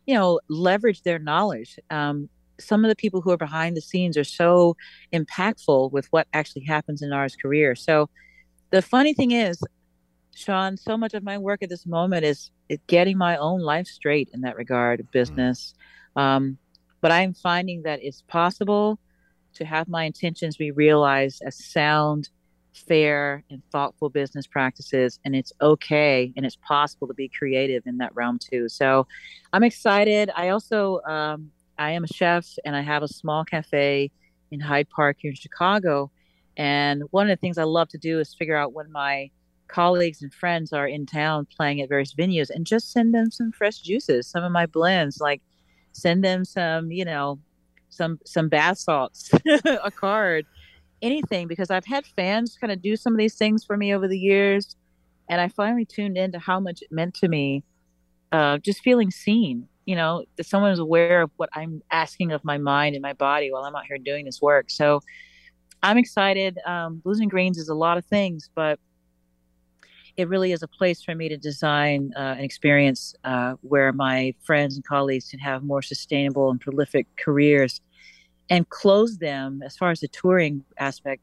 you 0.06 0.14
know 0.14 0.40
leverage 0.48 1.02
their 1.02 1.18
knowledge 1.18 1.78
um, 1.90 2.28
some 2.62 2.84
of 2.84 2.88
the 2.88 2.96
people 2.96 3.20
who 3.20 3.30
are 3.30 3.36
behind 3.36 3.76
the 3.76 3.80
scenes 3.80 4.16
are 4.16 4.24
so 4.24 4.76
impactful 5.12 5.92
with 5.92 6.06
what 6.12 6.26
actually 6.32 6.64
happens 6.64 7.02
in 7.02 7.12
our 7.12 7.28
career. 7.40 7.74
So 7.74 8.08
the 8.70 8.82
funny 8.82 9.14
thing 9.14 9.32
is, 9.32 9.62
Sean, 10.34 10.76
so 10.76 10.96
much 10.96 11.14
of 11.14 11.22
my 11.22 11.38
work 11.38 11.62
at 11.62 11.68
this 11.68 11.86
moment 11.86 12.24
is, 12.24 12.50
is 12.68 12.78
getting 12.86 13.18
my 13.18 13.36
own 13.36 13.60
life 13.60 13.86
straight 13.86 14.30
in 14.32 14.40
that 14.42 14.56
regard 14.56 15.00
of 15.00 15.06
mm. 15.06 15.12
business. 15.12 15.74
Um, 16.16 16.58
but 17.00 17.12
I'm 17.12 17.34
finding 17.34 17.82
that 17.82 18.00
it's 18.02 18.22
possible 18.22 18.98
to 19.54 19.64
have 19.64 19.88
my 19.88 20.04
intentions 20.04 20.56
be 20.56 20.70
realized 20.70 21.42
as 21.44 21.62
sound, 21.62 22.30
fair, 22.72 23.44
and 23.50 23.62
thoughtful 23.70 24.08
business 24.08 24.46
practices. 24.46 25.18
And 25.24 25.34
it's 25.34 25.52
okay 25.60 26.32
and 26.36 26.46
it's 26.46 26.56
possible 26.56 27.06
to 27.08 27.14
be 27.14 27.28
creative 27.28 27.82
in 27.86 27.98
that 27.98 28.14
realm 28.14 28.38
too. 28.38 28.68
So 28.68 29.06
I'm 29.52 29.62
excited. 29.62 30.30
I 30.34 30.48
also, 30.48 31.00
um, 31.02 31.50
I 31.78 31.90
am 31.90 32.04
a 32.04 32.08
chef 32.08 32.46
and 32.64 32.74
I 32.74 32.82
have 32.82 33.02
a 33.02 33.08
small 33.08 33.44
cafe 33.44 34.10
in 34.50 34.60
Hyde 34.60 34.88
Park 34.88 35.18
here 35.20 35.30
in 35.30 35.36
Chicago. 35.36 36.10
And 36.56 37.02
one 37.10 37.28
of 37.28 37.36
the 37.36 37.40
things 37.40 37.58
I 37.58 37.64
love 37.64 37.88
to 37.88 37.98
do 37.98 38.20
is 38.20 38.34
figure 38.34 38.56
out 38.56 38.72
when 38.72 38.90
my 38.92 39.30
colleagues 39.72 40.22
and 40.22 40.32
friends 40.32 40.72
are 40.72 40.86
in 40.86 41.06
town 41.06 41.46
playing 41.56 41.80
at 41.80 41.88
various 41.88 42.14
venues 42.14 42.50
and 42.50 42.66
just 42.66 42.92
send 42.92 43.14
them 43.14 43.30
some 43.30 43.52
fresh 43.52 43.78
juices, 43.78 44.26
some 44.28 44.44
of 44.44 44.52
my 44.52 44.66
blends, 44.66 45.18
like 45.20 45.40
send 45.92 46.22
them 46.22 46.44
some, 46.44 46.90
you 46.90 47.04
know, 47.04 47.38
some 47.88 48.18
some 48.24 48.48
bath 48.48 48.78
salts, 48.78 49.30
a 49.64 49.90
card, 49.90 50.46
anything 51.00 51.48
because 51.48 51.70
I've 51.70 51.86
had 51.86 52.06
fans 52.06 52.56
kind 52.60 52.72
of 52.72 52.80
do 52.80 52.96
some 52.96 53.12
of 53.12 53.18
these 53.18 53.34
things 53.34 53.64
for 53.64 53.76
me 53.76 53.94
over 53.94 54.06
the 54.06 54.18
years 54.18 54.76
and 55.28 55.40
I 55.40 55.48
finally 55.48 55.84
tuned 55.84 56.16
into 56.16 56.38
how 56.38 56.60
much 56.60 56.82
it 56.82 56.92
meant 56.92 57.14
to 57.14 57.28
me 57.28 57.64
uh, 58.30 58.58
just 58.58 58.80
feeling 58.80 59.10
seen 59.10 59.68
you 59.84 59.96
know 59.96 60.24
that 60.36 60.46
someone 60.46 60.70
is 60.70 60.78
aware 60.78 61.22
of 61.22 61.30
what 61.36 61.48
i'm 61.54 61.82
asking 61.90 62.30
of 62.30 62.44
my 62.44 62.56
mind 62.56 62.94
and 62.94 63.02
my 63.02 63.12
body 63.12 63.50
while 63.50 63.64
i'm 63.64 63.74
out 63.74 63.84
here 63.86 63.98
doing 63.98 64.24
this 64.24 64.40
work. 64.40 64.66
So 64.70 65.00
i'm 65.82 65.98
excited 65.98 66.58
um, 66.64 66.98
blues 66.98 67.18
and 67.18 67.30
greens 67.30 67.58
is 67.58 67.68
a 67.68 67.74
lot 67.74 67.98
of 67.98 68.04
things 68.04 68.48
but 68.54 68.78
it 70.16 70.28
really 70.28 70.52
is 70.52 70.62
a 70.62 70.68
place 70.68 71.02
for 71.02 71.14
me 71.14 71.28
to 71.28 71.36
design 71.36 72.12
uh, 72.16 72.34
an 72.38 72.44
experience 72.44 73.14
uh, 73.24 73.54
where 73.62 73.92
my 73.92 74.34
friends 74.42 74.76
and 74.76 74.84
colleagues 74.84 75.30
can 75.30 75.38
have 75.38 75.62
more 75.62 75.82
sustainable 75.82 76.50
and 76.50 76.60
prolific 76.60 77.06
careers 77.16 77.80
and 78.50 78.68
close 78.68 79.18
them 79.18 79.62
as 79.64 79.76
far 79.76 79.90
as 79.90 80.00
the 80.00 80.08
touring 80.08 80.64
aspect 80.78 81.22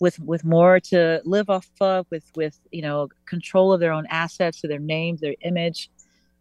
with 0.00 0.18
with 0.20 0.44
more 0.44 0.78
to 0.78 1.20
live 1.24 1.50
off 1.50 1.68
of 1.80 2.06
with 2.10 2.30
with 2.36 2.60
you 2.70 2.82
know 2.82 3.08
control 3.26 3.72
of 3.72 3.80
their 3.80 3.92
own 3.92 4.06
assets 4.10 4.60
to 4.60 4.68
their 4.68 4.78
names 4.78 5.20
their 5.20 5.34
image 5.42 5.90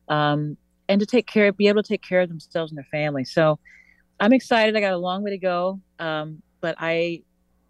um, 0.10 0.58
and 0.90 1.00
to 1.00 1.06
take 1.06 1.28
care, 1.28 1.52
be 1.52 1.68
able 1.68 1.84
to 1.84 1.88
take 1.88 2.02
care 2.02 2.22
of 2.22 2.30
themselves 2.30 2.72
and 2.72 2.78
their 2.78 2.86
family. 2.86 3.26
So 3.26 3.60
I'm 4.20 4.34
excited. 4.34 4.76
I 4.76 4.80
got 4.80 4.94
a 4.94 4.98
long 4.98 5.24
way 5.24 5.32
to 5.32 5.38
go, 5.38 5.80
um, 6.00 6.42
but 6.62 6.76
I 6.80 7.24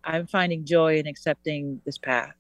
I'm 0.04 0.28
finding 0.28 0.66
joy 0.66 0.98
in 0.98 1.08
accepting 1.08 1.82
this 1.86 1.98
path. 1.98 2.34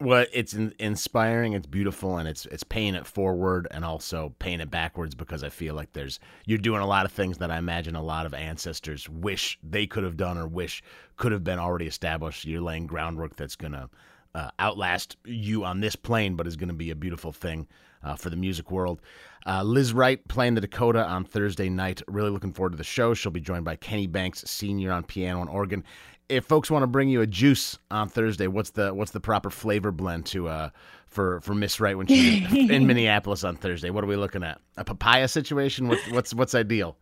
Well, 0.00 0.26
it's 0.32 0.54
in, 0.54 0.74
inspiring, 0.78 1.52
it's 1.52 1.66
beautiful, 1.66 2.18
and 2.18 2.28
it's 2.28 2.46
it's 2.46 2.64
paying 2.64 2.94
it 2.94 3.06
forward 3.06 3.68
and 3.70 3.84
also 3.84 4.34
paying 4.38 4.60
it 4.60 4.70
backwards 4.70 5.14
because 5.14 5.44
I 5.44 5.48
feel 5.48 5.74
like 5.74 5.92
there's 5.92 6.18
you're 6.46 6.58
doing 6.58 6.80
a 6.80 6.86
lot 6.86 7.06
of 7.06 7.12
things 7.12 7.38
that 7.38 7.50
I 7.50 7.58
imagine 7.58 7.94
a 7.94 8.02
lot 8.02 8.26
of 8.26 8.34
ancestors 8.34 9.08
wish 9.08 9.58
they 9.62 9.86
could 9.86 10.04
have 10.04 10.16
done 10.16 10.36
or 10.36 10.46
wish 10.48 10.82
could 11.16 11.32
have 11.32 11.44
been 11.44 11.58
already 11.58 11.86
established. 11.86 12.44
You're 12.44 12.60
laying 12.60 12.86
groundwork 12.86 13.36
that's 13.36 13.56
gonna 13.56 13.88
uh, 14.34 14.50
outlast 14.58 15.16
you 15.24 15.64
on 15.64 15.80
this 15.80 15.96
plane, 15.96 16.34
but 16.34 16.46
is 16.46 16.56
going 16.56 16.68
to 16.68 16.74
be 16.74 16.90
a 16.90 16.96
beautiful 16.96 17.32
thing 17.32 17.66
uh, 18.02 18.16
for 18.16 18.30
the 18.30 18.36
music 18.36 18.70
world. 18.70 19.00
Uh, 19.46 19.62
Lizz 19.62 19.92
Wright 19.92 20.26
playing 20.28 20.54
the 20.54 20.60
Dakota 20.60 21.04
on 21.04 21.24
Thursday 21.24 21.68
night. 21.68 22.02
Really 22.08 22.30
looking 22.30 22.52
forward 22.52 22.70
to 22.70 22.78
the 22.78 22.84
show. 22.84 23.14
She'll 23.14 23.32
be 23.32 23.40
joined 23.40 23.64
by 23.64 23.76
Kenny 23.76 24.06
Banks, 24.06 24.42
senior 24.46 24.90
on 24.92 25.04
piano 25.04 25.40
and 25.40 25.50
organ. 25.50 25.84
If 26.28 26.46
folks 26.46 26.70
want 26.70 26.82
to 26.82 26.86
bring 26.86 27.08
you 27.08 27.20
a 27.20 27.26
juice 27.26 27.78
on 27.90 28.08
Thursday, 28.08 28.46
what's 28.46 28.70
the 28.70 28.94
what's 28.94 29.10
the 29.10 29.20
proper 29.20 29.50
flavor 29.50 29.92
blend 29.92 30.26
to 30.26 30.48
uh 30.48 30.70
for 31.06 31.40
for 31.42 31.54
Miss 31.54 31.80
Wright 31.80 31.96
when 31.96 32.06
she's 32.06 32.52
in 32.70 32.86
Minneapolis 32.86 33.44
on 33.44 33.56
Thursday? 33.56 33.90
What 33.90 34.04
are 34.04 34.06
we 34.06 34.16
looking 34.16 34.42
at? 34.42 34.60
A 34.76 34.84
papaya 34.84 35.28
situation? 35.28 35.88
What, 35.88 35.98
what's 36.10 36.32
what's 36.34 36.54
ideal? 36.54 36.96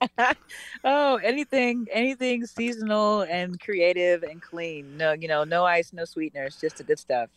oh, 0.84 1.16
anything, 1.16 1.86
anything 1.92 2.46
seasonal 2.46 3.22
and 3.22 3.60
creative 3.60 4.22
and 4.22 4.40
clean. 4.40 4.96
No, 4.96 5.12
you 5.12 5.28
know, 5.28 5.44
no 5.44 5.64
ice, 5.64 5.92
no 5.92 6.04
sweeteners, 6.04 6.56
just 6.56 6.78
the 6.78 6.84
good 6.84 6.98
stuff. 6.98 7.28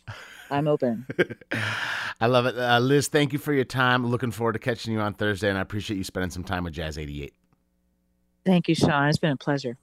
I'm 0.50 0.68
open. 0.68 1.06
I 2.20 2.26
love 2.26 2.46
it, 2.46 2.56
uh, 2.56 2.78
Lizz. 2.78 3.08
Thank 3.08 3.32
you 3.32 3.38
for 3.38 3.52
your 3.52 3.64
time. 3.64 4.06
Looking 4.06 4.30
forward 4.30 4.54
to 4.54 4.58
catching 4.58 4.92
you 4.92 5.00
on 5.00 5.14
Thursday, 5.14 5.48
and 5.48 5.58
I 5.58 5.60
appreciate 5.60 5.96
you 5.96 6.04
spending 6.04 6.30
some 6.30 6.44
time 6.44 6.64
with 6.64 6.74
Jazz 6.74 6.96
88. 6.96 7.34
Thank 8.46 8.68
you, 8.68 8.74
Sean. 8.74 9.08
It's 9.08 9.18
been 9.18 9.32
a 9.32 9.36
pleasure. 9.36 9.76